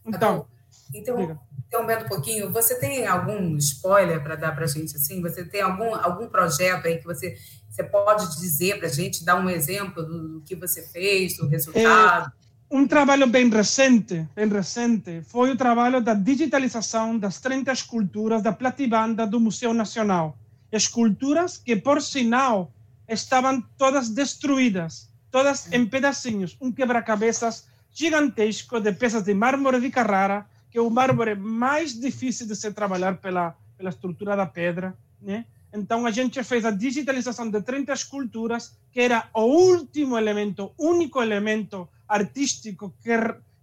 Então, 0.05 0.47
então, 0.93 1.37
interrompendo 1.67 2.05
um 2.05 2.07
pouquinho, 2.07 2.51
você 2.51 2.79
tem 2.79 3.05
algum 3.07 3.57
spoiler 3.57 4.21
para 4.21 4.35
dar 4.35 4.53
para 4.53 4.65
a 4.65 4.67
gente 4.67 4.95
assim? 4.95 5.21
Você 5.21 5.43
tem 5.43 5.61
algum, 5.61 5.93
algum 5.95 6.27
projeto 6.27 6.85
aí 6.85 6.97
que 6.97 7.05
você, 7.05 7.35
você 7.69 7.83
pode 7.83 8.39
dizer 8.39 8.77
para 8.77 8.87
a 8.87 8.91
gente, 8.91 9.25
dar 9.25 9.35
um 9.35 9.49
exemplo 9.49 10.03
do, 10.03 10.27
do, 10.29 10.41
que 10.41 10.55
você 10.55 10.83
fez, 10.83 11.37
do 11.37 11.47
resultado? 11.47 12.31
É 12.31 12.45
um 12.75 12.87
trabalho 12.87 13.27
bem 13.27 13.49
recente, 13.49 14.27
bem 14.35 14.47
recente, 14.47 15.21
foi 15.23 15.51
o 15.51 15.57
trabalho 15.57 16.01
da 16.01 16.13
digitalização 16.13 17.17
das 17.17 17.39
30 17.39 17.71
esculturas 17.71 18.41
da 18.41 18.51
platibanda 18.51 19.25
do 19.25 19.39
Museu 19.39 19.73
Nacional. 19.73 20.37
Esculturas 20.71 21.57
que, 21.57 21.75
por 21.75 22.01
sinal, 22.01 22.73
estavam 23.07 23.61
todas 23.77 24.09
destruídas, 24.09 25.09
todas 25.35 25.69
em 25.73 25.85
pedacinhos, 25.85 26.55
um 26.61 26.71
quebra-cabeças 26.71 27.67
gigantesco 27.91 28.79
de 28.79 28.93
peças 28.93 29.23
de 29.23 29.33
mármore 29.33 29.81
de 29.81 29.89
Carrara, 29.89 30.47
que 30.71 30.77
é 30.77 30.81
o 30.81 30.89
mármore 30.89 31.35
mais 31.35 31.99
difícil 31.99 32.47
de 32.47 32.55
se 32.55 32.71
trabalhar 32.71 33.17
pela, 33.17 33.53
pela 33.75 33.89
estrutura 33.89 34.33
da 34.33 34.45
pedra, 34.45 34.97
né? 35.21 35.45
Então 35.73 36.05
a 36.05 36.11
gente 36.11 36.41
fez 36.41 36.63
a 36.63 36.71
digitalização 36.71 37.49
de 37.49 37.61
30 37.61 37.91
esculturas, 37.91 38.77
que 38.93 39.01
era 39.01 39.27
o 39.33 39.41
último 39.41 40.17
elemento, 40.17 40.73
único 40.79 41.21
elemento 41.21 41.89
artístico 42.07 42.95
que, 43.03 43.11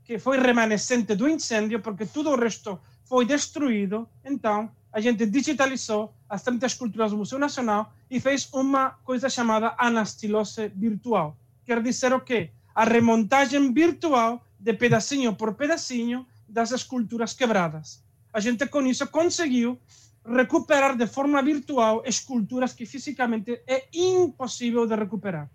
que 0.04 0.18
foi 0.18 0.38
remanescente 0.38 1.14
do 1.14 1.26
incêndio, 1.26 1.80
porque 1.80 2.04
tudo 2.04 2.32
o 2.32 2.36
resto 2.36 2.78
foi 3.02 3.24
destruído. 3.24 4.06
Então, 4.22 4.70
a 4.92 5.00
gente 5.00 5.24
digitalizou 5.24 6.12
as 6.28 6.42
30 6.42 6.66
esculturas 6.66 7.12
do 7.12 7.16
Museu 7.16 7.38
Nacional 7.38 7.94
e 8.10 8.20
fez 8.20 8.46
uma 8.52 8.90
coisa 9.06 9.30
chamada 9.30 9.74
anastilose 9.78 10.68
virtual. 10.68 11.34
Quer 11.64 11.82
dizer 11.82 12.12
o 12.12 12.20
quê? 12.20 12.50
A 12.74 12.84
remontagem 12.84 13.72
virtual 13.72 14.44
de 14.58 14.72
pedacinho 14.74 15.34
por 15.34 15.54
pedacinho 15.54 16.26
das 16.48 16.70
esculturas 16.70 17.34
quebradas. 17.34 18.02
A 18.32 18.40
gente 18.40 18.66
com 18.66 18.82
isso 18.82 19.06
conseguiu 19.08 19.78
recuperar 20.24 20.96
de 20.96 21.06
forma 21.06 21.42
virtual 21.42 22.02
esculturas 22.06 22.72
que 22.72 22.86
fisicamente 22.86 23.62
é 23.66 23.88
impossível 23.92 24.86
de 24.86 24.94
recuperar. 24.94 25.50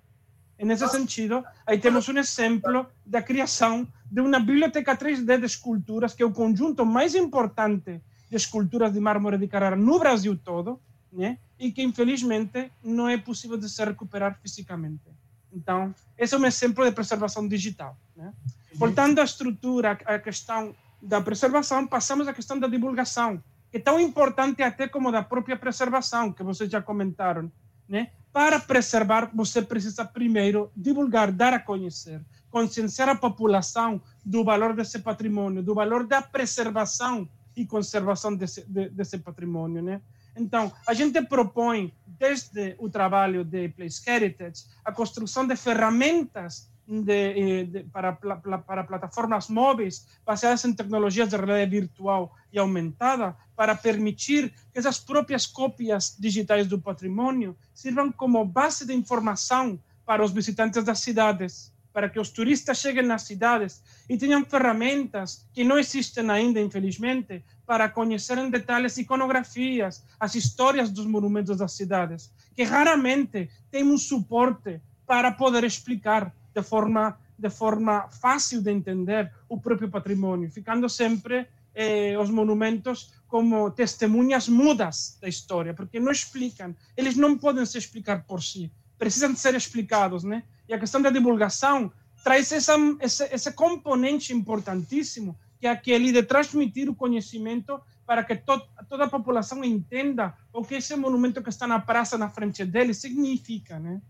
nesse 0.60 0.88
sentido, 0.90 1.44
aí 1.66 1.80
temos 1.80 2.08
um 2.10 2.18
exemplo 2.18 2.88
da 3.06 3.22
criação 3.22 3.88
de 4.12 4.22
uma 4.22 4.40
biblioteca 4.40 4.98
3D 4.98 5.40
de 5.40 5.46
esculturas, 5.46 6.14
que 6.14 6.24
é 6.24 6.26
o 6.26 6.32
conjunto 6.32 6.86
mais 6.86 7.16
importante 7.16 8.02
de 8.30 8.36
esculturas 8.36 8.92
de 8.92 9.00
mármore 9.00 9.38
de 9.38 9.48
Carrara 9.48 9.76
no 9.76 10.00
Brasil 10.00 10.38
todo, 10.38 10.82
né? 11.12 11.40
e 11.60 11.72
que 11.72 11.82
infelizmente 11.82 12.72
não 12.84 13.08
é 13.08 13.18
possível 13.18 13.58
de 13.58 13.70
se 13.70 13.84
recuperar 13.84 14.40
fisicamente. 14.42 15.10
Então, 15.58 15.94
esse 16.16 16.36
é 16.36 16.38
um 16.38 16.46
exemplo 16.46 16.86
de 16.86 16.92
preservação 16.92 17.48
digital. 17.48 17.98
Né? 18.16 18.32
Voltando 18.76 19.20
à 19.20 19.24
estrutura, 19.24 19.98
à 20.06 20.20
questão 20.20 20.76
da 21.02 21.20
preservação, 21.20 21.88
passamos 21.88 22.28
à 22.28 22.34
questão 22.34 22.60
da 22.60 22.68
divulgação, 22.68 23.42
que 23.72 23.78
é 23.78 23.80
tão 23.80 24.00
importante 24.00 24.62
até 24.62 24.88
como 24.88 25.12
da 25.12 25.24
própria 25.24 25.58
preservação, 25.58 26.32
que 26.32 26.44
vocês 26.44 26.70
já 26.70 26.80
comentaram. 26.80 27.52
Né? 27.90 28.12
Para 28.32 28.60
preservar, 28.60 29.32
você 29.34 29.62
precisa 29.62 30.06
primeiro 30.06 30.72
divulgar, 30.76 31.32
dar 31.32 31.54
a 31.54 31.60
conhecer, 31.60 32.22
conscienciar 32.52 33.10
a 33.10 33.16
população 33.16 34.00
do 34.24 34.44
valor 34.44 34.76
desse 34.76 35.00
patrimônio, 35.00 35.64
do 35.64 35.74
valor 35.74 36.06
da 36.06 36.22
preservação 36.22 37.28
e 37.56 37.66
conservação 37.66 38.36
desse, 38.36 38.64
de, 38.70 38.90
desse 38.90 39.18
patrimônio. 39.18 39.82
Né? 39.82 40.02
Então, 40.38 40.72
a 40.86 40.94
gente 40.94 41.22
propõe, 41.22 41.94
desde 42.06 42.76
o 42.80 42.90
trabalho 42.90 43.44
de 43.44 43.70
Place 43.70 44.02
Heritage, 44.10 44.66
a 44.84 44.92
construção 44.92 45.46
de 45.46 45.56
ferramentas 45.56 46.70
de, 46.88 47.12
eh, 47.12 47.64
de, 47.66 47.84
para, 47.84 48.14
para 48.14 48.84
plataformas 48.84 49.50
móveis 49.50 50.08
baseadas 50.26 50.64
em 50.64 50.74
tecnologias 50.74 51.30
de 51.30 51.36
realidade 51.36 51.70
virtual 51.70 52.34
e 52.52 52.58
aumentada, 52.58 53.36
para 53.56 53.76
permitir 53.76 54.54
que 54.72 54.80
essas 54.80 55.00
próprias 55.00 55.46
cópias 55.46 56.16
digitais 56.18 56.68
do 56.68 56.80
patrimônio 56.80 57.58
sirvam 57.74 58.12
como 58.12 58.46
base 58.46 58.86
de 58.86 58.94
informação 58.94 59.80
para 60.06 60.24
os 60.24 60.32
visitantes 60.32 60.84
das 60.84 61.00
cidades 61.00 61.74
para 61.98 62.10
que 62.10 62.20
os 62.20 62.30
turistas 62.30 62.78
cheguem 62.78 63.02
nas 63.02 63.24
cidades 63.24 63.82
e 64.08 64.16
tenham 64.20 64.46
ferramentas 64.46 65.50
que 65.52 65.64
não 65.64 65.80
existem 65.80 66.30
ainda, 66.30 66.62
infelizmente, 66.62 67.44
para 67.66 67.90
conhecer 67.90 68.38
em 68.38 68.52
detalhes 68.52 69.00
iconografias, 69.00 70.06
as 70.20 70.36
histórias 70.36 70.92
dos 70.92 71.08
monumentos 71.08 71.58
das 71.58 71.72
cidades, 71.72 72.32
que 72.56 72.62
raramente 72.62 73.50
têm 73.72 73.84
um 73.84 73.98
suporte 73.98 74.80
para 75.08 75.32
poder 75.32 75.64
explicar 75.64 76.32
de 76.54 76.62
forma, 76.62 77.18
de 77.36 77.50
forma 77.50 78.08
fácil 78.10 78.62
de 78.62 78.70
entender 78.70 79.34
o 79.50 79.60
próprio 79.60 79.90
patrimônio, 79.90 80.52
ficando 80.52 80.88
sempre 80.88 81.48
eh, 81.74 82.16
os 82.20 82.30
monumentos 82.30 83.12
como 83.28 83.72
testemunhas 83.72 84.48
mudas 84.48 85.18
da 85.20 85.28
história, 85.28 85.74
porque 85.74 86.00
não 86.00 86.12
explicam, 86.12 86.76
eles 86.96 87.16
não 87.16 87.36
podem 87.36 87.66
se 87.66 87.80
explicar 87.80 88.24
por 88.28 88.44
si, 88.44 88.72
precisam 88.98 89.36
ser 89.36 89.56
explicados, 89.56 90.24
né? 90.24 90.44
E 90.68 90.74
a 90.74 90.80
questão 90.80 91.02
da 91.02 91.10
divulgação 91.10 91.92
traz 92.24 92.52
essa, 92.52 92.76
esse, 93.00 93.24
esse 93.26 93.52
componente 93.54 94.34
importantíssimo, 94.34 95.38
que 95.60 95.68
é 95.68 95.70
aquele 95.70 96.12
de 96.12 96.24
transmitir 96.24 96.90
o 96.90 96.96
conhecimento 96.96 97.80
para 98.06 98.24
que 98.24 98.36
to, 98.36 98.62
toda 98.90 99.06
a 99.06 99.10
população 99.10 99.64
entenda 99.64 100.34
o 100.54 100.64
que 100.64 100.76
esse 100.76 100.96
monumento 100.96 101.42
que 101.42 101.50
está 101.50 101.68
na 101.68 101.80
praça 101.80 102.18
na 102.18 102.30
frente 102.30 102.66
dele 102.66 102.94
significa, 102.94 103.80
né? 103.80 104.02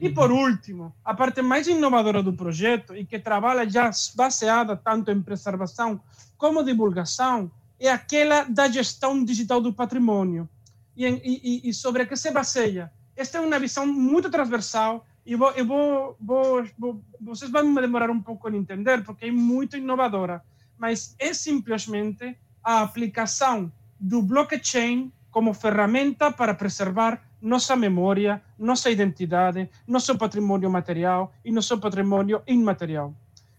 E 0.00 0.10
por 0.10 0.30
uhum. 0.30 0.50
último, 0.50 0.94
a 1.04 1.14
parte 1.14 1.40
mais 1.40 1.66
inovadora 1.68 2.22
do 2.22 2.32
projeto 2.32 2.96
e 2.96 3.04
que 3.04 3.18
trabalha 3.18 3.68
já 3.68 3.90
baseada 4.16 4.76
tanto 4.76 5.10
em 5.10 5.22
preservação 5.22 6.00
como 6.36 6.64
divulgação 6.64 7.50
é 7.78 7.88
aquela 7.88 8.44
da 8.44 8.68
gestão 8.68 9.24
digital 9.24 9.60
do 9.60 9.72
patrimônio. 9.72 10.48
E, 10.96 11.06
e, 11.06 11.68
e 11.68 11.74
sobre 11.74 12.02
a 12.02 12.06
que 12.06 12.16
se 12.16 12.30
baseia? 12.30 12.92
Esta 13.16 13.38
é 13.38 13.40
uma 13.40 13.58
visão 13.58 13.86
muito 13.86 14.28
transversal 14.30 15.06
e 15.24 15.36
vou, 15.36 15.50
eu 15.52 15.66
vou, 15.66 16.16
vou, 16.20 16.64
vou, 16.78 17.04
vocês 17.20 17.50
vão 17.50 17.64
me 17.66 17.80
demorar 17.80 18.10
um 18.10 18.20
pouco 18.20 18.48
em 18.50 18.56
entender, 18.56 19.04
porque 19.04 19.26
é 19.26 19.30
muito 19.30 19.76
inovadora, 19.76 20.42
mas 20.76 21.14
é 21.18 21.32
simplesmente 21.32 22.36
a 22.62 22.82
aplicação 22.82 23.72
do 23.98 24.20
blockchain 24.20 25.12
como 25.30 25.54
ferramenta 25.54 26.30
para 26.30 26.54
preservar 26.54 27.22
nossa 27.40 27.76
memória, 27.76 28.42
nossa 28.58 28.90
identidade, 28.90 29.68
nosso 29.86 30.16
patrimônio 30.16 30.70
material 30.70 31.32
e 31.44 31.52
nosso 31.52 31.78
patrimônio 31.78 32.42
imaterial. 32.46 33.14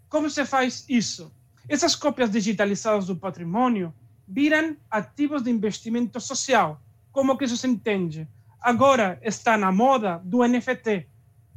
Como 0.09 0.29
se 0.29 0.45
faz 0.45 0.85
isso? 0.89 1.31
Essas 1.67 1.95
cópias 1.95 2.29
digitalizadas 2.29 3.07
do 3.07 3.15
patrimônio 3.15 3.93
viram 4.27 4.75
ativos 4.89 5.43
de 5.43 5.51
investimento 5.51 6.19
social. 6.19 6.81
Como 7.11 7.37
que 7.37 7.45
isso 7.45 7.57
se 7.57 7.67
entende? 7.67 8.27
Agora 8.65 9.19
está 9.21 9.55
na 9.59 9.71
moda 9.71 10.19
do 10.25 10.43
NFT, 10.43 11.07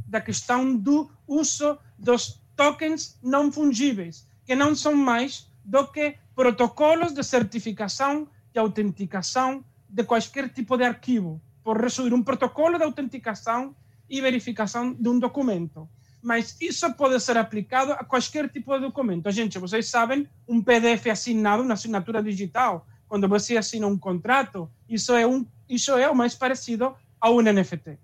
da 0.06 0.20
questão 0.20 0.76
do 0.76 1.10
uso 1.26 1.78
dos 1.98 2.38
tokens 2.54 3.18
não 3.22 3.50
fungíveis, 3.50 4.28
que 4.44 4.54
não 4.54 4.74
são 4.74 4.94
mais 4.94 5.50
do 5.64 5.86
que 5.90 6.16
protocolos 6.34 7.14
de 7.14 7.24
certificação 7.24 8.28
e 8.54 8.58
autenticação 8.58 9.64
de 9.88 10.04
qualquer 10.04 10.50
tipo 10.50 10.76
de 10.76 10.84
arquivo, 10.84 11.40
por 11.64 11.80
resumir, 11.80 12.12
um 12.12 12.22
protocolo 12.22 12.76
de 12.76 12.84
autenticação 12.84 13.74
e 14.06 14.20
verificação 14.20 14.92
de 14.92 15.08
um 15.08 15.18
documento. 15.18 15.88
Mas 16.22 16.58
isso 16.60 16.92
pode 16.92 17.18
ser 17.20 17.38
aplicado 17.38 17.92
a 17.92 18.04
qualquer 18.04 18.50
tipo 18.50 18.74
de 18.74 18.80
documento. 18.80 19.30
Gente, 19.30 19.58
vocês 19.58 19.88
sabem, 19.88 20.28
um 20.46 20.62
PDF 20.62 21.06
assinado, 21.10 21.62
uma 21.62 21.72
assinatura 21.72 22.22
digital, 22.22 22.86
quando 23.08 23.26
você 23.28 23.56
assina 23.56 23.86
um 23.86 23.98
contrato, 23.98 24.70
isso 24.88 25.14
é, 25.14 25.26
um, 25.26 25.46
isso 25.68 25.96
é 25.96 26.08
o 26.08 26.14
mais 26.14 26.34
parecido 26.34 26.94
a 27.20 27.30
um 27.30 27.40
NFT. 27.40 27.98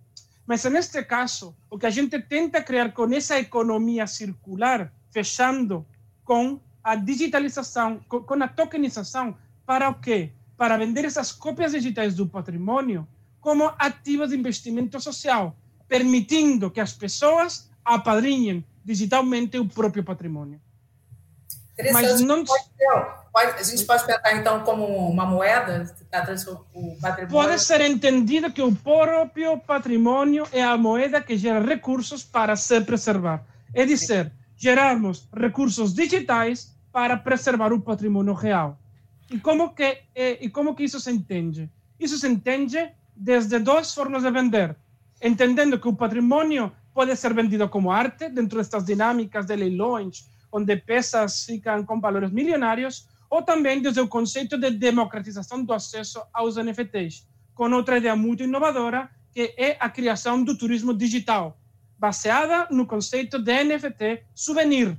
Mas 0.46 0.64
neste 0.64 1.02
caso, 1.04 1.54
o 1.70 1.78
que 1.78 1.86
a 1.86 1.90
gente 1.90 2.18
tenta 2.20 2.62
criar 2.62 2.92
com 2.92 3.12
essa 3.12 3.38
economia 3.38 4.06
circular, 4.06 4.92
fechando 5.10 5.86
com 6.24 6.60
a 6.82 6.94
digitalização, 6.96 8.00
com 8.08 8.42
a 8.42 8.48
tokenização, 8.48 9.36
para 9.64 9.88
o 9.88 9.94
quê? 9.94 10.32
Para 10.56 10.76
vender 10.76 11.04
essas 11.04 11.32
cópias 11.32 11.72
digitais 11.72 12.14
do 12.14 12.26
patrimônio 12.26 13.06
como 13.40 13.72
ativos 13.78 14.30
de 14.30 14.36
investimento 14.36 15.00
social, 15.00 15.56
permitindo 15.88 16.70
que 16.70 16.80
as 16.80 16.92
pessoas 16.92 17.70
apadrinhem 17.84 18.64
digitalmente 18.84 19.58
o 19.58 19.66
próprio 19.66 20.04
patrimônio. 20.04 20.60
Mas 21.92 22.20
não 22.20 22.44
pode, 22.44 23.58
a 23.58 23.62
gente 23.64 23.84
pode 23.84 24.06
pensar, 24.06 24.36
então, 24.36 24.60
como 24.60 24.86
uma 24.86 25.26
moeda? 25.26 25.92
Tá 26.08 26.24
o 26.72 26.96
patrimônio... 27.00 27.28
Pode 27.28 27.58
ser 27.58 27.80
entendido 27.80 28.52
que 28.52 28.62
o 28.62 28.74
próprio 28.74 29.58
patrimônio 29.58 30.46
é 30.52 30.62
a 30.62 30.76
moeda 30.76 31.20
que 31.20 31.36
gera 31.36 31.60
recursos 31.60 32.22
para 32.22 32.54
se 32.54 32.80
preservar. 32.82 33.44
É 33.72 33.84
dizer, 33.84 34.30
gerarmos 34.56 35.28
recursos 35.34 35.92
digitais 35.92 36.72
para 36.92 37.16
preservar 37.16 37.72
o 37.72 37.80
patrimônio 37.80 38.34
real. 38.34 38.78
E 39.28 39.40
como 39.40 39.74
que, 39.74 40.02
e 40.14 40.48
como 40.48 40.76
que 40.76 40.84
isso 40.84 41.00
se 41.00 41.10
entende? 41.10 41.68
Isso 41.98 42.16
se 42.18 42.28
entende 42.28 42.92
desde 43.16 43.58
duas 43.58 43.92
formas 43.92 44.22
de 44.22 44.30
vender. 44.30 44.76
Entendendo 45.20 45.80
que 45.80 45.88
o 45.88 45.96
patrimônio 45.96 46.70
pode 46.92 47.16
ser 47.16 47.34
vendido 47.34 47.68
como 47.68 47.90
arte, 47.90 48.28
dentro 48.28 48.58
destas 48.58 48.84
dinâmicas 48.84 49.46
de 49.46 49.56
leilões, 49.56 50.28
onde 50.54 50.76
peças 50.76 51.44
ficam 51.44 51.84
com 51.84 52.00
valores 52.00 52.30
milionários, 52.30 53.08
ou 53.28 53.42
também 53.42 53.82
desde 53.82 54.00
o 54.00 54.06
conceito 54.06 54.56
de 54.56 54.70
democratização 54.70 55.64
do 55.64 55.72
acesso 55.72 56.22
aos 56.32 56.56
NFTs, 56.56 57.26
com 57.52 57.68
outra 57.72 57.98
ideia 57.98 58.14
muito 58.14 58.44
inovadora, 58.44 59.10
que 59.32 59.52
é 59.56 59.76
a 59.80 59.90
criação 59.90 60.44
do 60.44 60.56
turismo 60.56 60.94
digital, 60.94 61.58
baseada 61.98 62.68
no 62.70 62.86
conceito 62.86 63.36
de 63.40 63.64
NFT 63.64 64.22
souvenir, 64.32 64.96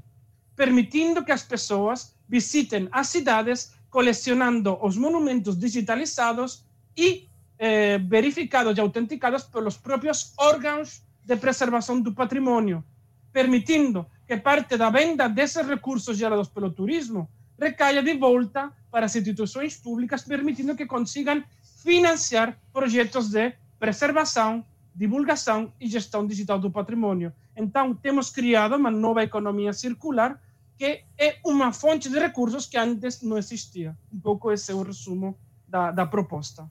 permitindo 0.57 1.23
que 1.23 1.31
as 1.31 1.43
pessoas 1.43 2.13
visitem 2.27 2.89
as 2.91 3.07
cidades 3.07 3.73
colecionando 3.89 4.77
os 4.81 4.97
monumentos 4.97 5.57
digitalizados 5.57 6.65
e 6.97 7.29
eh, 7.57 7.97
verificados 7.99 8.77
e 8.77 8.81
autenticados 8.81 9.43
pelos 9.43 9.77
próprios 9.77 10.33
órgãos 10.37 11.01
de 11.23 11.37
preservação 11.37 12.01
do 12.01 12.13
patrimônio, 12.13 12.83
permitindo 13.31 14.05
que 14.27 14.37
parte 14.37 14.77
da 14.77 14.89
venda 14.89 15.27
desses 15.27 15.65
recursos 15.65 16.17
gerados 16.17 16.49
pelo 16.49 16.71
turismo 16.71 17.29
recaia 17.59 18.01
de 18.01 18.13
volta 18.17 18.71
para 18.91 19.05
as 19.05 19.15
instituições 19.15 19.77
públicas, 19.77 20.23
permitindo 20.23 20.75
que 20.75 20.85
consigam 20.85 21.43
financiar 21.83 22.57
projetos 22.73 23.29
de 23.29 23.53
preservação, 23.79 24.65
divulgação 24.93 25.71
e 25.79 25.87
gestão 25.87 26.25
digital 26.25 26.59
do 26.59 26.71
patrimônio. 26.71 27.31
Então, 27.55 27.93
temos 27.93 28.29
criado 28.29 28.75
uma 28.75 28.91
nova 28.91 29.23
economia 29.23 29.73
circular 29.73 30.41
que 30.77 31.03
é 31.17 31.39
uma 31.45 31.71
fonte 31.71 32.09
de 32.09 32.19
recursos 32.19 32.65
que 32.65 32.77
antes 32.77 33.21
não 33.21 33.37
existia. 33.37 33.97
Um 34.11 34.19
pouco 34.19 34.51
esse 34.51 34.71
é 34.71 34.75
o 34.75 34.83
resumo 34.83 35.37
da, 35.67 35.91
da 35.91 36.05
proposta. 36.05 36.69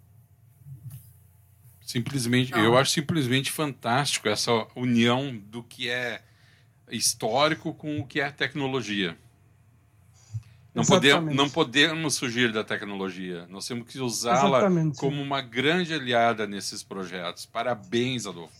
Simplesmente, 1.81 2.53
não. 2.53 2.64
eu 2.64 2.77
acho 2.77 2.90
simplesmente 2.93 3.51
fantástico 3.51 4.29
essa 4.29 4.67
união 4.75 5.37
do 5.37 5.62
que 5.62 5.88
é 5.88 6.23
histórico 6.90 7.73
com 7.75 7.99
o 8.01 8.07
que 8.07 8.20
é 8.20 8.31
tecnologia. 8.31 9.16
Não 10.75 10.85
podemos, 10.85 11.37
não 11.37 11.49
podemos 11.49 12.18
fugir 12.18 12.53
da 12.53 12.64
tecnologia. 12.64 13.47
Nós 13.49 13.66
temos 13.66 13.87
que 13.87 14.01
usá-la 14.01 14.68
como 14.97 15.23
uma 15.23 15.40
grande 15.40 15.94
aliada 15.94 16.49
nesses 16.49 16.83
projetos. 16.83 17.47
Parabéns, 17.47 18.27
Adolfo. 18.27 18.53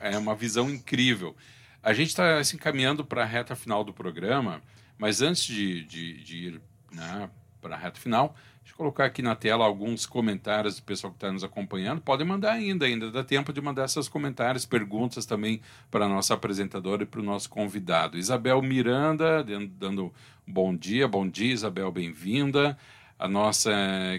é 0.00 0.18
uma 0.18 0.34
visão 0.34 0.68
incrível. 0.68 1.34
A 1.82 1.94
gente 1.94 2.08
está 2.08 2.42
se 2.44 2.54
encaminhando 2.54 3.02
para 3.02 3.22
a 3.22 3.26
reta 3.26 3.56
final 3.56 3.82
do 3.82 3.94
programa, 3.94 4.62
mas 4.98 5.22
antes 5.22 5.44
de, 5.44 5.84
de, 5.84 6.22
de 6.22 6.36
ir 6.36 6.60
né, 6.92 7.30
para 7.62 7.76
a 7.76 7.78
reta 7.78 8.00
final, 8.00 8.34
deixa 8.58 8.72
eu 8.72 8.76
colocar 8.76 9.04
aqui 9.04 9.22
na 9.22 9.36
tela 9.36 9.64
alguns 9.64 10.04
comentários 10.04 10.76
do 10.76 10.82
pessoal 10.82 11.12
que 11.12 11.16
está 11.16 11.30
nos 11.30 11.44
acompanhando. 11.44 12.00
Podem 12.00 12.26
mandar 12.26 12.52
ainda, 12.52 12.84
ainda 12.84 13.10
dá 13.10 13.22
tempo 13.22 13.52
de 13.52 13.60
mandar 13.60 13.86
seus 13.86 14.08
comentários, 14.08 14.66
perguntas 14.66 15.24
também 15.24 15.62
para 15.88 16.06
a 16.06 16.08
nossa 16.08 16.34
apresentadora 16.34 17.04
e 17.04 17.06
para 17.06 17.20
o 17.20 17.24
nosso 17.24 17.48
convidado. 17.48 18.18
Isabel 18.18 18.60
Miranda, 18.60 19.44
dando 19.78 20.12
bom 20.44 20.76
dia. 20.76 21.06
Bom 21.06 21.26
dia, 21.26 21.52
Isabel, 21.52 21.90
bem-vinda. 21.92 22.76
A 23.16 23.28
nossa 23.28 23.70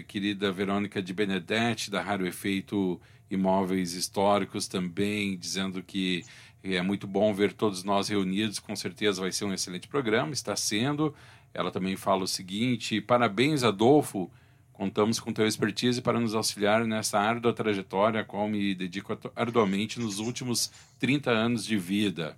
querida 0.08 0.50
Verônica 0.50 1.02
de 1.02 1.12
Benedetti, 1.12 1.90
da 1.90 2.00
Rádio 2.00 2.26
Efeito 2.26 2.98
Imóveis 3.30 3.92
Históricos, 3.92 4.66
também 4.66 5.36
dizendo 5.36 5.82
que 5.82 6.24
é 6.62 6.80
muito 6.80 7.06
bom 7.06 7.34
ver 7.34 7.52
todos 7.52 7.84
nós 7.84 8.08
reunidos, 8.08 8.58
com 8.58 8.74
certeza 8.74 9.20
vai 9.20 9.30
ser 9.30 9.44
um 9.44 9.52
excelente 9.52 9.86
programa, 9.86 10.32
está 10.32 10.56
sendo. 10.56 11.14
Ela 11.54 11.70
também 11.70 11.96
fala 11.96 12.24
o 12.24 12.28
seguinte: 12.28 13.00
parabéns, 13.00 13.62
Adolfo. 13.62 14.30
Contamos 14.72 15.20
com 15.20 15.32
teu 15.32 15.46
expertise 15.46 16.02
para 16.02 16.18
nos 16.18 16.34
auxiliar 16.34 16.84
nessa 16.84 17.16
árdua 17.16 17.52
trajetória 17.52 18.20
a 18.20 18.24
qual 18.24 18.48
me 18.48 18.74
dedico 18.74 19.16
arduamente 19.36 20.00
nos 20.00 20.18
últimos 20.18 20.72
30 20.98 21.30
anos 21.30 21.64
de 21.64 21.78
vida. 21.78 22.36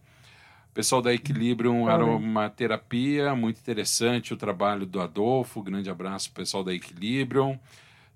Pessoal 0.75 1.01
da 1.01 1.15
Equilibrium 1.15 1.89
Aromaterapia, 1.89 3.35
muito 3.35 3.59
interessante 3.59 4.35
o 4.35 4.37
trabalho 4.37 4.85
do 4.85 5.01
Adolfo. 5.01 5.63
Grande 5.63 5.89
abraço, 5.89 6.31
pessoal 6.31 6.63
da 6.63 6.75
Equilibrium. 6.75 7.59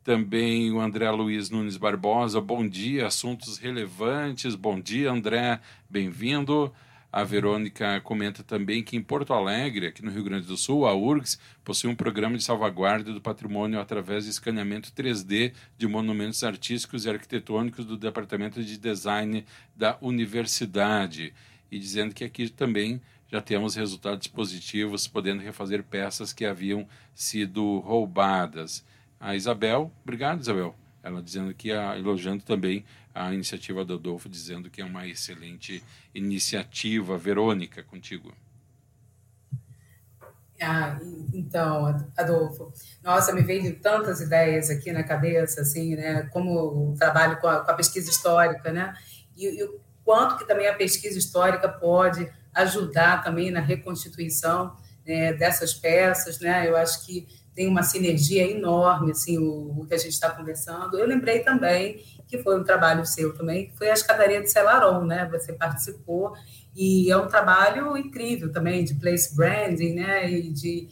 Também 0.04 0.70
o 0.70 0.78
André 0.78 1.10
Luiz 1.10 1.48
Nunes 1.48 1.78
Barbosa, 1.78 2.42
bom 2.42 2.68
dia, 2.68 3.06
assuntos 3.06 3.56
relevantes. 3.56 4.54
Bom 4.54 4.78
dia, 4.78 5.10
André, 5.10 5.60
bem-vindo. 5.88 6.70
A 7.12 7.24
Verônica 7.24 8.00
comenta 8.02 8.44
também 8.44 8.84
que 8.84 8.96
em 8.96 9.02
Porto 9.02 9.32
Alegre, 9.32 9.88
aqui 9.88 10.04
no 10.04 10.12
Rio 10.12 10.22
Grande 10.22 10.46
do 10.46 10.56
Sul, 10.56 10.86
a 10.86 10.94
URGS 10.94 11.40
possui 11.64 11.90
um 11.90 11.94
programa 11.94 12.36
de 12.36 12.44
salvaguarda 12.44 13.12
do 13.12 13.20
patrimônio 13.20 13.80
através 13.80 14.24
de 14.24 14.30
escaneamento 14.30 14.92
3D 14.92 15.52
de 15.76 15.88
monumentos 15.88 16.44
artísticos 16.44 17.04
e 17.04 17.10
arquitetônicos 17.10 17.84
do 17.84 17.96
Departamento 17.96 18.62
de 18.62 18.78
Design 18.78 19.44
da 19.74 19.98
Universidade. 20.00 21.34
E 21.68 21.80
dizendo 21.80 22.14
que 22.14 22.22
aqui 22.22 22.48
também 22.48 23.00
já 23.30 23.40
temos 23.40 23.74
resultados 23.74 24.28
positivos, 24.28 25.08
podendo 25.08 25.42
refazer 25.42 25.82
peças 25.82 26.32
que 26.32 26.44
haviam 26.44 26.86
sido 27.12 27.78
roubadas 27.80 28.84
a 29.18 29.34
Isabel. 29.34 29.92
Obrigado, 30.04 30.40
Isabel. 30.40 30.76
Ela 31.02 31.22
dizendo 31.22 31.54
que, 31.54 31.72
a, 31.72 31.96
elogiando 31.98 32.42
também 32.44 32.84
a 33.14 33.32
iniciativa 33.32 33.84
do 33.84 33.94
Adolfo, 33.94 34.28
dizendo 34.28 34.70
que 34.70 34.80
é 34.80 34.84
uma 34.84 35.06
excelente 35.06 35.82
iniciativa. 36.14 37.16
Verônica, 37.18 37.82
contigo. 37.82 38.32
Ah, 40.62 40.98
então, 41.32 41.86
Adolfo, 42.16 42.72
nossa, 43.02 43.32
me 43.32 43.40
veio 43.40 43.80
tantas 43.80 44.20
ideias 44.20 44.68
aqui 44.68 44.92
na 44.92 45.02
cabeça, 45.02 45.62
assim, 45.62 45.96
né? 45.96 46.28
Como 46.32 46.90
o 46.90 46.94
trabalho 46.98 47.40
com 47.40 47.48
a, 47.48 47.60
com 47.60 47.70
a 47.70 47.74
pesquisa 47.74 48.10
histórica, 48.10 48.70
né? 48.70 48.94
E, 49.34 49.46
e, 49.46 49.64
o 49.64 49.80
quanto 50.04 50.36
que 50.36 50.46
também 50.46 50.68
a 50.68 50.74
pesquisa 50.74 51.18
histórica 51.18 51.66
pode 51.66 52.30
ajudar 52.52 53.22
também 53.22 53.50
na 53.50 53.60
reconstituição 53.60 54.76
né, 55.06 55.32
dessas 55.32 55.72
peças, 55.72 56.38
né? 56.40 56.68
Eu 56.68 56.76
acho 56.76 57.06
que 57.06 57.26
tem 57.60 57.68
uma 57.68 57.82
sinergia 57.82 58.50
enorme, 58.50 59.10
assim, 59.10 59.36
o, 59.36 59.80
o 59.80 59.86
que 59.86 59.92
a 59.92 59.98
gente 59.98 60.14
está 60.14 60.30
conversando. 60.30 60.98
Eu 60.98 61.06
lembrei 61.06 61.40
também 61.40 62.02
que 62.26 62.38
foi 62.38 62.58
um 62.58 62.64
trabalho 62.64 63.04
seu 63.04 63.34
também, 63.34 63.66
que 63.66 63.76
foi 63.76 63.90
a 63.90 63.92
escadaria 63.92 64.40
de 64.40 64.50
Celaron, 64.50 65.04
né? 65.04 65.28
Você 65.30 65.52
participou 65.52 66.32
e 66.74 67.10
é 67.10 67.16
um 67.18 67.26
trabalho 67.26 67.98
incrível 67.98 68.50
também 68.50 68.82
de 68.82 68.94
place 68.94 69.36
branding, 69.36 69.92
né? 69.92 70.30
E 70.30 70.50
de 70.50 70.88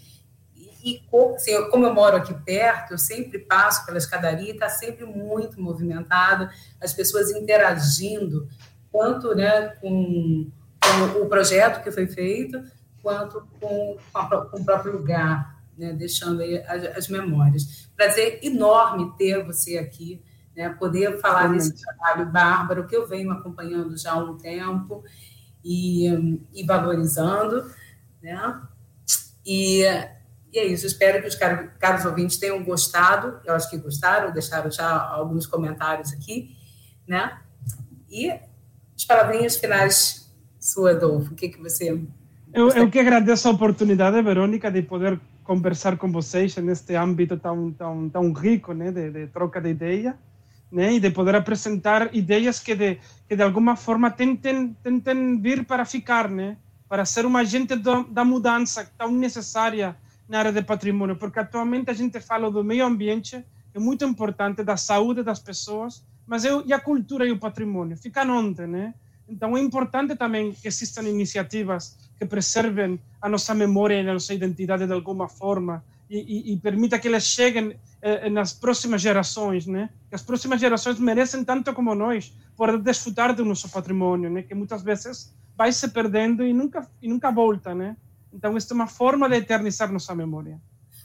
e 0.84 1.02
assim, 1.34 1.70
como 1.70 1.86
eu 1.86 1.94
moro 1.94 2.18
aqui 2.18 2.34
perto, 2.34 2.92
eu 2.92 2.98
sempre 2.98 3.38
passo 3.38 3.86
pela 3.86 3.96
escadaria, 3.96 4.52
está 4.52 4.68
sempre 4.68 5.06
muito 5.06 5.58
movimentado, 5.62 6.50
as 6.82 6.92
pessoas 6.92 7.30
interagindo, 7.30 8.46
tanto 8.92 9.34
né, 9.34 9.68
com, 9.80 10.50
com, 10.82 11.20
o 11.22 11.28
projeto 11.30 11.82
que 11.82 11.90
foi 11.90 12.06
feito, 12.06 12.62
quanto 13.02 13.48
com, 13.58 13.96
com, 14.12 14.18
a, 14.18 14.46
com 14.46 14.60
o 14.60 14.64
próprio 14.64 14.92
lugar 14.92 15.57
né, 15.78 15.92
deixando 15.92 16.42
aí 16.42 16.58
as, 16.66 16.84
as, 16.96 17.08
memórias. 17.08 17.88
Prazer 17.96 18.40
enorme 18.42 19.16
ter 19.16 19.44
você 19.44 19.78
aqui, 19.78 20.20
né, 20.56 20.68
poder 20.70 21.20
falar 21.20 21.46
desse 21.46 21.72
trabalho 21.80 22.26
bárbaro 22.30 22.86
que 22.86 22.96
eu 22.96 23.06
venho 23.06 23.30
acompanhando 23.30 23.96
já 23.96 24.12
há 24.12 24.18
um 24.18 24.36
tempo 24.36 25.04
e, 25.64 26.06
e 26.52 26.64
valorizando, 26.64 27.70
né? 28.20 28.60
E, 29.46 29.82
e 30.52 30.58
é 30.58 30.66
isso, 30.66 30.84
espero 30.86 31.22
que 31.22 31.28
os 31.28 31.36
caros, 31.36 31.70
caros 31.78 32.04
ouvintes 32.04 32.38
tenham 32.38 32.62
gostado, 32.64 33.40
eu 33.44 33.54
acho 33.54 33.70
que 33.70 33.78
gostaram, 33.78 34.32
deixaram 34.32 34.70
já 34.70 34.90
alguns 34.90 35.46
comentários 35.46 36.12
aqui, 36.12 36.56
né? 37.06 37.38
E 38.10 38.30
as 38.30 39.04
palavrinhas 39.06 39.56
finais 39.56 40.28
sua, 40.58 40.90
Adolfo, 40.90 41.32
o 41.32 41.36
que, 41.36 41.48
que 41.48 41.62
você... 41.62 42.02
Eu, 42.52 42.70
eu 42.70 42.90
que 42.90 42.98
agradeço 42.98 43.46
a 43.46 43.52
oportunidade, 43.52 44.20
Verônica, 44.22 44.70
de 44.70 44.82
poder 44.82 45.20
conversar 45.48 45.96
com 45.96 46.12
vocês 46.12 46.54
neste 46.58 46.94
âmbito 46.94 47.38
tão 47.38 47.72
tão 47.72 48.10
tão 48.10 48.32
rico, 48.34 48.74
né, 48.74 48.92
de, 48.92 49.10
de 49.10 49.26
troca 49.28 49.58
de 49.62 49.70
ideia, 49.70 50.14
né, 50.70 50.92
e 50.92 51.00
de 51.00 51.10
poder 51.10 51.34
apresentar 51.34 52.14
ideias 52.14 52.60
que 52.60 52.74
de 52.74 52.98
que 53.26 53.34
de 53.34 53.42
alguma 53.42 53.74
forma 53.74 54.10
tentem 54.10 54.76
tentem 54.82 55.40
vir 55.40 55.64
para 55.64 55.86
ficar, 55.86 56.28
né, 56.28 56.58
para 56.86 57.06
ser 57.06 57.24
uma 57.24 57.40
agente 57.40 57.74
do, 57.76 58.04
da 58.04 58.24
mudança 58.26 58.86
tão 58.98 59.10
necessária 59.10 59.96
na 60.28 60.40
área 60.40 60.52
de 60.52 60.60
patrimônio, 60.60 61.16
porque 61.16 61.38
atualmente 61.38 61.90
a 61.90 61.94
gente 61.94 62.20
fala 62.20 62.50
do 62.50 62.62
meio 62.62 62.84
ambiente, 62.84 63.42
é 63.72 63.78
muito 63.78 64.04
importante, 64.04 64.62
da 64.62 64.76
saúde 64.76 65.22
das 65.22 65.38
pessoas, 65.38 66.04
mas 66.26 66.44
eu, 66.44 66.62
e 66.66 66.74
a 66.74 66.78
cultura 66.78 67.26
e 67.26 67.32
o 67.32 67.38
patrimônio 67.38 67.96
ficam 67.96 68.28
onde, 68.36 68.66
né? 68.66 68.92
Então 69.28 69.56
é 69.56 69.60
importante 69.60 70.16
também 70.16 70.52
que 70.52 70.66
existam 70.66 71.02
iniciativas 71.02 71.96
que 72.18 72.24
preservem 72.24 72.98
a 73.20 73.28
nossa 73.28 73.54
memória 73.54 74.00
e 74.00 74.08
a 74.08 74.12
nossa 74.12 74.32
identidade 74.32 74.86
de 74.86 74.92
alguma 74.92 75.28
forma 75.28 75.84
e, 76.08 76.18
e, 76.18 76.52
e 76.52 76.56
permita 76.56 76.98
que 76.98 77.06
elas 77.06 77.24
cheguem 77.24 77.78
eh, 78.00 78.30
nas 78.30 78.54
próximas 78.54 79.02
gerações, 79.02 79.66
né? 79.66 79.90
Que 80.08 80.14
as 80.14 80.22
próximas 80.22 80.58
gerações 80.58 80.98
merecem 80.98 81.44
tanto 81.44 81.72
como 81.74 81.94
nós 81.94 82.32
poder 82.56 82.78
desfrutar 82.78 83.34
do 83.34 83.44
nosso 83.44 83.68
patrimônio, 83.68 84.30
né? 84.30 84.42
Que 84.42 84.54
muitas 84.54 84.82
vezes 84.82 85.34
vai 85.54 85.70
se 85.70 85.88
perdendo 85.88 86.44
e 86.44 86.52
nunca 86.52 86.88
e 87.02 87.08
nunca 87.08 87.30
volta, 87.30 87.74
né? 87.74 87.96
Então, 88.32 88.56
isso 88.56 88.72
é 88.72 88.74
uma 88.74 88.86
forma 88.86 89.28
de 89.28 89.36
eternizar 89.36 89.92
nossa 89.92 90.14
memória. 90.14 90.58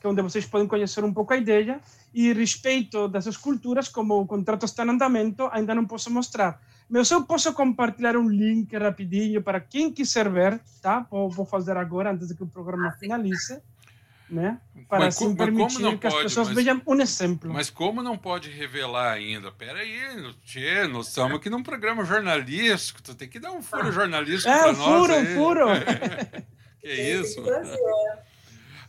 que 0.00 0.06
é 0.06 0.10
onde 0.10 0.22
vocês 0.22 0.46
podem 0.46 0.66
conhecer 0.66 1.04
um 1.04 1.12
pouco 1.12 1.32
a 1.32 1.36
ideia. 1.36 1.80
E 2.14 2.32
respeito 2.32 3.08
das 3.08 3.26
esculturas, 3.26 3.88
como 3.88 4.20
o 4.20 4.26
contrato 4.26 4.66
está 4.66 4.84
em 4.84 4.90
andamento, 4.90 5.48
ainda 5.50 5.74
não 5.74 5.86
posso 5.86 6.10
mostrar. 6.10 6.60
Mas 6.88 7.10
eu 7.10 7.24
posso 7.24 7.54
compartilhar 7.54 8.18
um 8.18 8.28
link 8.28 8.76
rapidinho 8.76 9.42
para 9.42 9.60
quem 9.60 9.90
quiser 9.90 10.28
ver, 10.28 10.60
tá? 10.82 11.06
Vou, 11.10 11.30
vou 11.30 11.46
fazer 11.46 11.76
agora, 11.76 12.12
antes 12.12 12.28
de 12.28 12.34
que 12.34 12.42
o 12.42 12.46
programa 12.46 12.88
ah, 12.88 12.98
finalize. 12.98 13.62
Né? 14.32 14.58
Para 14.88 15.00
mas, 15.00 15.16
assim 15.16 15.36
permitir 15.36 15.76
que 15.76 15.82
pode, 15.82 16.06
as 16.06 16.22
pessoas 16.22 16.48
mas, 16.48 16.56
vejam 16.56 16.80
um 16.86 17.00
exemplo. 17.02 17.52
Mas 17.52 17.68
como 17.68 18.02
não 18.02 18.16
pode 18.16 18.48
revelar 18.48 19.12
ainda? 19.12 19.52
Peraí, 19.52 19.94
tchê, 20.42 20.88
nós 20.88 21.08
estamos 21.08 21.36
aqui 21.36 21.50
num 21.50 21.62
programa 21.62 22.02
jornalístico, 22.02 23.02
tu 23.02 23.14
tem 23.14 23.28
que 23.28 23.38
dar 23.38 23.52
um 23.52 23.60
furo 23.60 23.88
ah. 23.88 23.92
jornalístico 23.92 24.48
é, 24.48 24.58
para 24.58 24.72
nós. 24.72 25.00
Furo, 25.00 25.14
aí. 25.14 25.34
furo, 25.34 25.66
que 26.80 26.86
é 26.86 27.20
isso? 27.20 27.44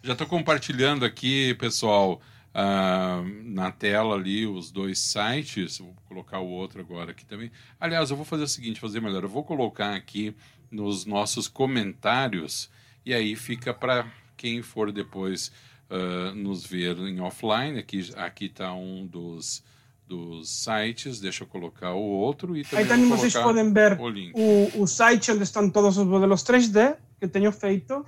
Já 0.01 0.13
estou 0.13 0.27
compartilhando 0.27 1.03
aqui, 1.03 1.53
pessoal, 1.56 2.21
uh, 2.53 3.43
na 3.43 3.69
tela 3.69 4.15
ali 4.15 4.47
os 4.47 4.71
dois 4.71 4.97
sites. 4.97 5.79
Vou 5.79 5.93
colocar 6.08 6.39
o 6.39 6.47
outro 6.47 6.79
agora 6.79 7.12
aqui 7.12 7.25
também. 7.25 7.51
Aliás, 7.77 8.12
eu 8.12 8.15
vou 8.15 8.25
fazer 8.25 8.43
o 8.43 8.47
seguinte, 8.47 8.79
fazer 8.79 9.01
melhor. 9.01 9.23
Eu 9.23 9.29
vou 9.29 9.43
colocar 9.43 9.93
aqui 9.93 10.34
nos 10.71 11.06
nossos 11.06 11.49
comentários 11.49 12.69
e 13.06 13.13
aí 13.13 13.36
fica 13.36 13.73
para 13.73 14.08
quem 14.43 14.62
for 14.62 14.91
depois 14.91 15.53
uh, 15.89 16.36
nos 16.36 16.65
ver 16.65 16.97
em 16.97 17.21
offline. 17.21 17.79
Aqui 17.79 18.10
aqui 18.17 18.47
está 18.47 18.73
um 18.73 19.08
dos 19.08 19.63
dos 20.06 20.49
sites. 20.49 21.21
Deixa 21.21 21.45
eu 21.45 21.47
colocar 21.47 21.93
o 21.93 22.01
outro 22.01 22.58
e 22.58 22.63
também, 22.63 22.84
Aí 22.84 22.89
também 22.89 23.08
vocês 23.08 23.34
podem 23.34 23.71
ver 23.71 23.97
o, 23.97 24.79
o, 24.79 24.82
o, 24.82 24.88
site 24.88 25.32
onde 25.32 25.43
estão 25.43 25.69
todos 25.69 25.97
os 25.97 26.06
modelos 26.06 26.43
3D 26.43 26.97
que 27.17 27.25
tenho 27.25 27.53
feito. 27.53 28.06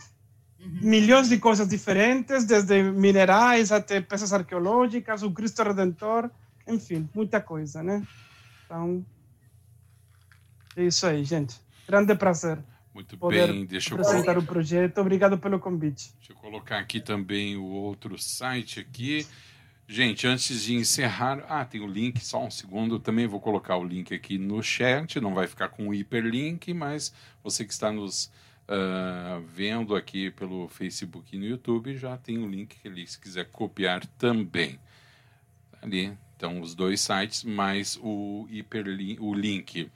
Uhum. 0.59 0.79
Milhões 0.81 1.29
de 1.29 1.37
coisas 1.37 1.69
diferentes, 1.69 2.43
desde 2.43 2.83
minerais 2.83 3.71
até 3.71 4.01
peças 4.01 4.33
arqueológicas, 4.33 5.23
o 5.23 5.31
Cristo 5.31 5.63
Redentor, 5.63 6.29
enfim, 6.67 7.07
muita 7.15 7.39
coisa, 7.39 7.81
né? 7.81 8.05
Então, 8.65 9.05
é 10.75 10.83
isso 10.83 11.07
aí, 11.07 11.23
gente. 11.23 11.55
Grande 11.87 12.13
prazer. 12.15 12.57
Muito 12.95 13.17
bem, 13.27 13.65
deixa 13.65 13.93
eu 13.93 13.99
apresentar 13.99 14.37
o 14.37 14.43
projeto. 14.43 14.99
Obrigado 14.99 15.37
pelo 15.37 15.59
convite. 15.59 16.13
Deixa 16.17 16.31
eu 16.31 16.37
colocar 16.37 16.79
aqui 16.79 17.01
também 17.01 17.57
o 17.57 17.65
outro 17.65 18.17
site 18.17 18.79
aqui. 18.79 19.27
Gente, 19.85 20.25
antes 20.25 20.63
de 20.63 20.75
encerrar, 20.75 21.45
ah, 21.49 21.65
tem 21.65 21.81
o 21.81 21.87
link, 21.87 22.25
só 22.25 22.41
um 22.41 22.49
segundo, 22.49 22.97
também 22.97 23.27
vou 23.27 23.41
colocar 23.41 23.75
o 23.75 23.83
link 23.83 24.15
aqui 24.15 24.37
no 24.37 24.63
chat, 24.63 25.19
não 25.19 25.33
vai 25.33 25.45
ficar 25.45 25.67
com 25.67 25.89
o 25.89 25.93
hiperlink, 25.93 26.73
mas 26.73 27.13
você 27.43 27.65
que 27.65 27.73
está 27.73 27.91
nos 27.91 28.31
uh, 28.69 29.41
vendo 29.45 29.93
aqui 29.93 30.31
pelo 30.31 30.69
Facebook 30.69 31.35
e 31.35 31.37
no 31.37 31.45
YouTube, 31.45 31.97
já 31.97 32.15
tem 32.15 32.37
o 32.37 32.47
link 32.47 32.79
que 32.79 32.87
ele, 32.87 33.05
se 33.05 33.19
quiser 33.19 33.51
copiar 33.51 34.05
também. 34.17 34.79
Ali, 35.81 36.17
então, 36.37 36.61
os 36.61 36.73
dois 36.73 37.01
sites, 37.01 37.43
mais 37.43 37.99
o 38.01 38.47
hiperlink, 38.49 39.21
o 39.21 39.33
link. 39.33 39.91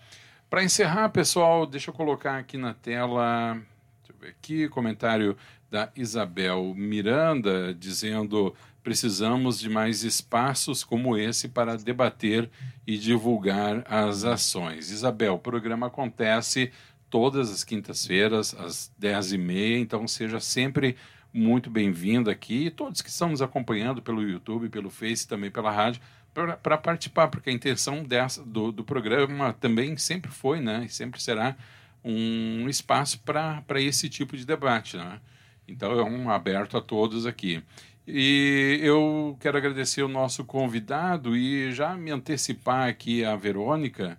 Para 0.49 0.63
encerrar, 0.63 1.09
pessoal, 1.09 1.67
deixa 1.67 1.91
eu 1.91 1.93
colocar 1.93 2.39
aqui 2.39 2.57
na 2.57 2.73
tela, 2.73 3.53
deixa 3.53 4.11
eu 4.11 4.15
ver 4.19 4.29
aqui, 4.29 4.67
comentário 4.67 5.37
da 5.69 5.91
Isabel 5.95 6.73
Miranda, 6.75 7.71
dizendo 7.71 8.55
precisamos 8.81 9.59
de 9.59 9.69
mais 9.69 10.03
espaços 10.03 10.83
como 10.83 11.15
esse 11.15 11.49
para 11.49 11.77
debater 11.77 12.49
e 12.87 12.97
divulgar 12.97 13.83
as 13.87 14.23
ações. 14.23 14.89
Isabel, 14.89 15.35
o 15.35 15.39
programa 15.39 15.85
acontece 15.85 16.71
todas 17.11 17.51
as 17.51 17.63
quintas-feiras, 17.63 18.55
às 18.55 18.91
10h30, 18.99 19.79
então 19.79 20.07
seja 20.07 20.39
sempre 20.39 20.97
muito 21.33 21.69
bem-vindo 21.69 22.29
aqui. 22.29 22.65
E 22.65 22.71
todos 22.71 23.01
que 23.01 23.09
estão 23.09 23.29
nos 23.29 23.41
acompanhando 23.41 24.01
pelo 24.01 24.21
YouTube, 24.21 24.69
pelo 24.69 24.89
Face, 24.89 25.27
também 25.27 25.51
pela 25.51 25.71
rádio, 25.71 26.01
para 26.33 26.77
participar, 26.77 27.27
porque 27.27 27.49
a 27.49 27.53
intenção 27.53 28.03
dessa, 28.03 28.43
do, 28.43 28.71
do 28.71 28.83
programa 28.83 29.53
também 29.53 29.97
sempre 29.97 30.31
foi, 30.31 30.61
né, 30.61 30.83
e 30.85 30.89
sempre 30.89 31.21
será 31.21 31.55
um 32.03 32.69
espaço 32.69 33.19
para 33.19 33.81
esse 33.81 34.07
tipo 34.07 34.37
de 34.37 34.45
debate. 34.45 34.95
Né? 34.95 35.19
Então 35.67 35.91
é 35.91 36.03
um 36.03 36.29
aberto 36.29 36.77
a 36.77 36.81
todos 36.81 37.25
aqui. 37.25 37.61
E 38.07 38.79
eu 38.81 39.37
quero 39.39 39.57
agradecer 39.57 40.01
o 40.01 40.07
nosso 40.07 40.43
convidado 40.43 41.35
e 41.35 41.71
já 41.71 41.95
me 41.95 42.09
antecipar 42.09 42.87
aqui 42.87 43.23
a 43.23 43.35
Verônica, 43.35 44.17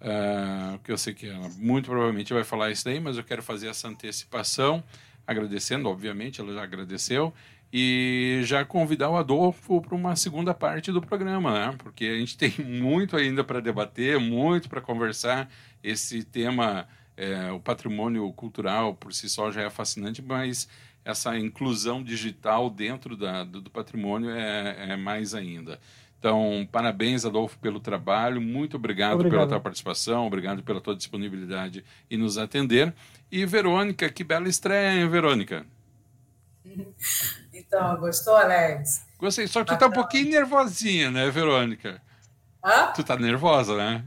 uh, 0.00 0.78
que 0.80 0.92
eu 0.92 0.98
sei 0.98 1.14
que 1.14 1.26
ela 1.26 1.48
muito 1.56 1.86
provavelmente 1.86 2.34
vai 2.34 2.44
falar 2.44 2.70
isso 2.70 2.84
daí, 2.84 3.00
mas 3.00 3.16
eu 3.16 3.24
quero 3.24 3.42
fazer 3.42 3.68
essa 3.68 3.88
antecipação, 3.88 4.84
agradecendo, 5.26 5.88
obviamente, 5.88 6.40
ela 6.40 6.52
já 6.52 6.62
agradeceu, 6.62 7.32
e 7.72 8.40
já 8.44 8.64
convidar 8.64 9.10
o 9.10 9.16
Adolfo 9.16 9.80
para 9.80 9.94
uma 9.94 10.16
segunda 10.16 10.52
parte 10.52 10.90
do 10.90 11.00
programa, 11.00 11.52
né? 11.52 11.74
porque 11.78 12.04
a 12.04 12.18
gente 12.18 12.36
tem 12.38 12.52
muito 12.58 13.16
ainda 13.16 13.44
para 13.44 13.60
debater, 13.60 14.18
muito 14.18 14.68
para 14.68 14.80
conversar. 14.80 15.48
Esse 15.82 16.24
tema, 16.24 16.88
é, 17.16 17.50
o 17.52 17.60
patrimônio 17.60 18.30
cultural 18.32 18.94
por 18.94 19.14
si 19.14 19.28
só 19.28 19.50
já 19.50 19.62
é 19.62 19.70
fascinante, 19.70 20.20
mas 20.20 20.68
essa 21.04 21.36
inclusão 21.38 22.02
digital 22.02 22.68
dentro 22.68 23.16
da, 23.16 23.44
do, 23.44 23.60
do, 23.60 23.70
patrimônio 23.70 24.30
é, 24.30 24.90
é, 24.90 24.96
mais 24.96 25.34
ainda. 25.34 25.80
Então, 26.20 26.68
parabéns, 26.70 27.24
Adolfo, 27.24 27.58
pelo 27.58 27.80
trabalho. 27.80 28.42
Muito 28.42 28.76
obrigado, 28.76 29.14
obrigado, 29.14 29.38
pela 29.38 29.48
tua 29.48 29.60
participação, 29.60 30.26
obrigado 30.26 30.62
pela 30.62 30.78
tua 30.78 30.94
disponibilidade 30.94 31.82
em 32.10 32.18
nos 32.18 32.36
atender. 32.36 32.92
E 33.32 33.46
Verônica, 33.46 34.06
que 34.10 34.22
bela 34.22 34.46
estreia, 34.46 35.00
hein, 35.00 35.08
Verônica? 35.08 35.64
Então, 37.54 37.96
gostou, 37.96 38.36
Alex? 38.36 39.06
Gostei, 39.18 39.46
só 39.46 39.64
que 39.64 39.72
tu 39.72 39.78
tá 39.78 39.86
um 39.86 39.92
pouquinho 39.92 40.30
nervosinha, 40.30 41.10
né, 41.10 41.30
Verônica? 41.30 42.02
Hã? 42.62 42.88
Tu 42.88 43.02
tá 43.02 43.16
nervosa, 43.16 43.74
né? 43.74 44.04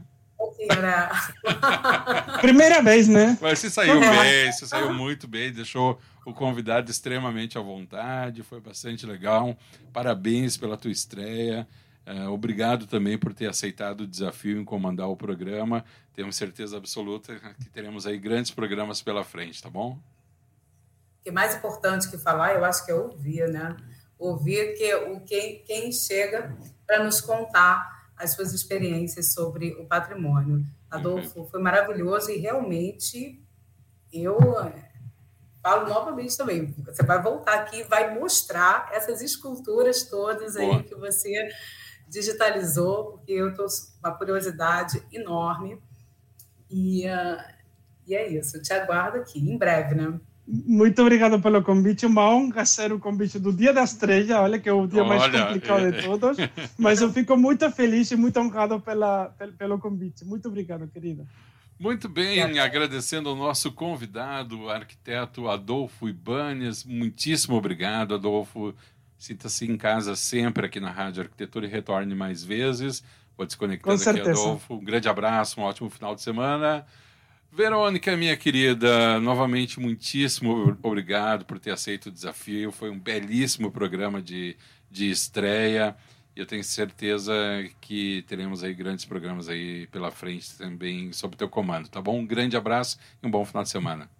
né? 0.80 1.10
Primeira 2.40 2.80
vez, 2.80 3.08
né? 3.08 3.36
Mas 3.40 3.58
você 3.58 3.70
saiu 3.70 3.98
bem, 3.98 4.52
você 4.52 4.66
saiu 4.68 4.94
muito 4.94 5.26
bem, 5.26 5.52
deixou 5.52 5.98
o 6.24 6.32
convidado 6.32 6.90
extremamente 6.90 7.58
à 7.58 7.60
vontade, 7.60 8.44
foi 8.44 8.60
bastante 8.60 9.04
legal. 9.04 9.56
Parabéns 9.92 10.56
pela 10.56 10.76
tua 10.76 10.92
estreia. 10.92 11.66
Uh, 12.06 12.28
obrigado 12.30 12.86
também 12.86 13.16
por 13.16 13.32
ter 13.32 13.46
aceitado 13.46 14.02
o 14.02 14.06
desafio 14.06 14.60
em 14.60 14.64
comandar 14.64 15.08
o 15.08 15.16
programa. 15.16 15.84
Temos 16.12 16.36
certeza 16.36 16.76
absoluta 16.76 17.38
que 17.58 17.70
teremos 17.70 18.06
aí 18.06 18.18
grandes 18.18 18.50
programas 18.50 19.00
pela 19.00 19.24
frente, 19.24 19.62
tá 19.62 19.70
bom? 19.70 19.92
O 19.92 21.22
que 21.22 21.30
é 21.30 21.32
mais 21.32 21.56
importante 21.56 22.10
que 22.10 22.18
falar, 22.18 22.54
eu 22.54 22.64
acho 22.64 22.84
que 22.84 22.92
é 22.92 22.94
ouvir, 22.94 23.48
né? 23.48 23.74
Ouvir 24.18 24.76
que 24.76 24.94
o 24.94 25.20
quem, 25.20 25.62
quem 25.64 25.90
chega 25.90 26.54
para 26.86 27.02
nos 27.02 27.22
contar 27.22 28.10
as 28.16 28.34
suas 28.34 28.52
experiências 28.52 29.32
sobre 29.32 29.72
o 29.72 29.86
patrimônio. 29.86 30.64
Adolfo, 30.90 31.40
uhum. 31.40 31.46
foi 31.48 31.60
maravilhoso 31.60 32.30
e 32.30 32.36
realmente 32.36 33.42
eu 34.12 34.38
falo 35.62 35.88
novamente 35.88 36.36
também, 36.36 36.74
você 36.84 37.02
vai 37.02 37.20
voltar 37.22 37.54
aqui 37.54 37.80
e 37.80 37.84
vai 37.84 38.14
mostrar 38.14 38.90
essas 38.92 39.22
esculturas 39.22 40.02
todas 40.04 40.56
aí 40.56 40.66
Boa. 40.66 40.82
que 40.82 40.94
você 40.94 41.48
digitalizou, 42.08 43.12
porque 43.12 43.32
eu 43.32 43.50
estou 43.50 43.66
com 43.66 44.08
uma 44.08 44.16
curiosidade 44.16 45.02
enorme. 45.12 45.78
E, 46.70 47.06
uh, 47.06 47.42
e 48.06 48.14
é 48.14 48.28
isso, 48.28 48.56
eu 48.56 48.62
te 48.62 48.72
aguardo 48.72 49.18
aqui, 49.18 49.38
em 49.38 49.56
breve, 49.56 49.94
né? 49.94 50.18
Muito 50.46 51.00
obrigado 51.00 51.40
pelo 51.40 51.62
convite. 51.62 52.04
Uma 52.04 52.28
honra 52.28 52.66
ser 52.66 52.92
o 52.92 52.98
convite 52.98 53.38
do 53.38 53.50
Dia 53.50 53.72
da 53.72 53.82
Estreia, 53.82 54.42
olha 54.42 54.58
que 54.58 54.68
é 54.68 54.72
o 54.72 54.86
dia 54.86 55.02
olha, 55.02 55.08
mais 55.08 55.32
complicado 55.32 55.86
é... 55.86 55.90
de 55.90 56.02
todos. 56.02 56.36
Mas 56.78 57.00
eu 57.00 57.10
fico 57.10 57.34
muito 57.36 57.70
feliz 57.70 58.10
e 58.10 58.16
muito 58.16 58.38
honrado 58.38 58.78
pela, 58.80 59.34
pelo 59.56 59.78
convite. 59.78 60.24
Muito 60.24 60.48
obrigado, 60.48 60.86
querida. 60.88 61.26
Muito 61.78 62.08
bem, 62.08 62.58
agradecendo 62.60 63.30
ao 63.30 63.34
nosso 63.34 63.72
convidado, 63.72 64.60
o 64.60 64.70
arquiteto 64.70 65.48
Adolfo 65.48 66.08
Ibanez. 66.08 66.84
Muitíssimo 66.84 67.56
obrigado, 67.56 68.14
Adolfo. 68.14 68.74
Sinta-se 69.18 69.64
em 69.64 69.76
casa 69.76 70.16
sempre 70.16 70.66
aqui 70.66 70.80
na 70.80 70.90
Rádio 70.90 71.22
Arquitetura 71.22 71.66
e 71.66 71.68
retorne 71.68 72.14
mais 72.14 72.44
vezes. 72.44 73.02
Vou 73.36 73.46
desconectando 73.46 74.10
aqui, 74.10 74.20
Adolfo. 74.20 74.74
Um 74.74 74.84
grande 74.84 75.08
abraço, 75.08 75.60
um 75.60 75.64
ótimo 75.64 75.90
final 75.90 76.14
de 76.14 76.22
semana. 76.22 76.86
Verônica, 77.50 78.16
minha 78.16 78.36
querida, 78.36 79.20
novamente 79.20 79.78
muitíssimo 79.78 80.76
obrigado 80.82 81.44
por 81.44 81.58
ter 81.58 81.70
aceito 81.70 82.06
o 82.06 82.10
desafio. 82.10 82.72
Foi 82.72 82.90
um 82.90 82.98
belíssimo 82.98 83.70
programa 83.70 84.20
de, 84.20 84.56
de 84.90 85.08
estreia. 85.10 85.96
E 86.34 86.40
eu 86.40 86.46
tenho 86.46 86.64
certeza 86.64 87.32
que 87.80 88.24
teremos 88.26 88.64
aí 88.64 88.74
grandes 88.74 89.04
programas 89.04 89.48
aí 89.48 89.86
pela 89.86 90.10
frente 90.10 90.58
também 90.58 91.12
sob 91.12 91.36
teu 91.36 91.48
comando, 91.48 91.88
tá 91.88 92.02
bom? 92.02 92.18
Um 92.18 92.26
grande 92.26 92.56
abraço 92.56 92.98
e 93.22 93.26
um 93.26 93.30
bom 93.30 93.44
final 93.44 93.62
de 93.62 93.70
semana. 93.70 94.10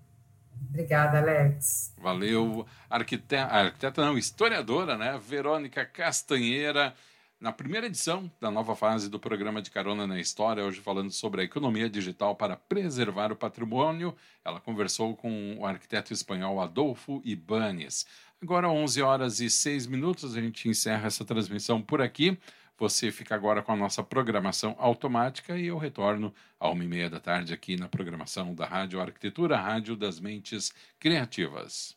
Obrigada, 0.75 1.19
Alex. 1.19 1.95
Valeu. 1.97 2.67
Arquiteta, 2.91 3.45
arquiteta 3.45 4.05
não, 4.05 4.19
historiadora, 4.19 4.99
né? 4.99 5.17
Verônica 5.25 5.87
Castanheira, 5.87 6.93
na 7.41 7.53
primeira 7.53 7.87
edição 7.87 8.29
da 8.41 8.51
nova 8.51 8.75
fase 8.75 9.09
do 9.09 9.21
programa 9.21 9.63
de 9.63 9.71
Carona 9.71 10.05
na 10.05 10.19
História, 10.19 10.65
hoje 10.65 10.81
falando 10.81 11.13
sobre 11.13 11.43
a 11.43 11.45
economia 11.45 11.89
digital 11.89 12.35
para 12.35 12.57
preservar 12.57 13.31
o 13.31 13.37
patrimônio, 13.37 14.17
ela 14.45 14.59
conversou 14.59 15.15
com 15.15 15.57
o 15.59 15.65
arquiteto 15.65 16.13
espanhol 16.13 16.61
Adolfo 16.61 17.23
Ibanes. 17.25 18.05
Agora, 18.43 18.69
11 18.69 19.01
horas 19.01 19.39
e 19.39 19.49
6 19.49 19.87
minutos, 19.87 20.37
a 20.37 20.41
gente 20.41 20.69
encerra 20.69 21.07
essa 21.07 21.25
transmissão 21.25 21.81
por 21.81 22.03
aqui. 22.03 22.37
Você 22.79 23.11
fica 23.13 23.35
agora 23.35 23.63
com 23.63 23.73
a 23.73 23.77
nossa 23.77 24.03
programação 24.03 24.75
automática 24.79 25.57
e 25.57 25.67
eu 25.67 25.79
retorno 25.79 26.35
a 26.59 26.69
uma 26.71 26.85
e 26.85 26.89
meia 26.89 27.09
da 27.11 27.21
tarde 27.21 27.53
aqui 27.55 27.77
na 27.77 27.89
programação 27.89 28.55
da 28.55 28.67
Rádio 28.67 29.01
Arquitetura, 29.01 29.57
Rádio 29.57 29.97
das 29.97 30.19
Mentes 30.21 30.73
Criativas. 30.99 31.97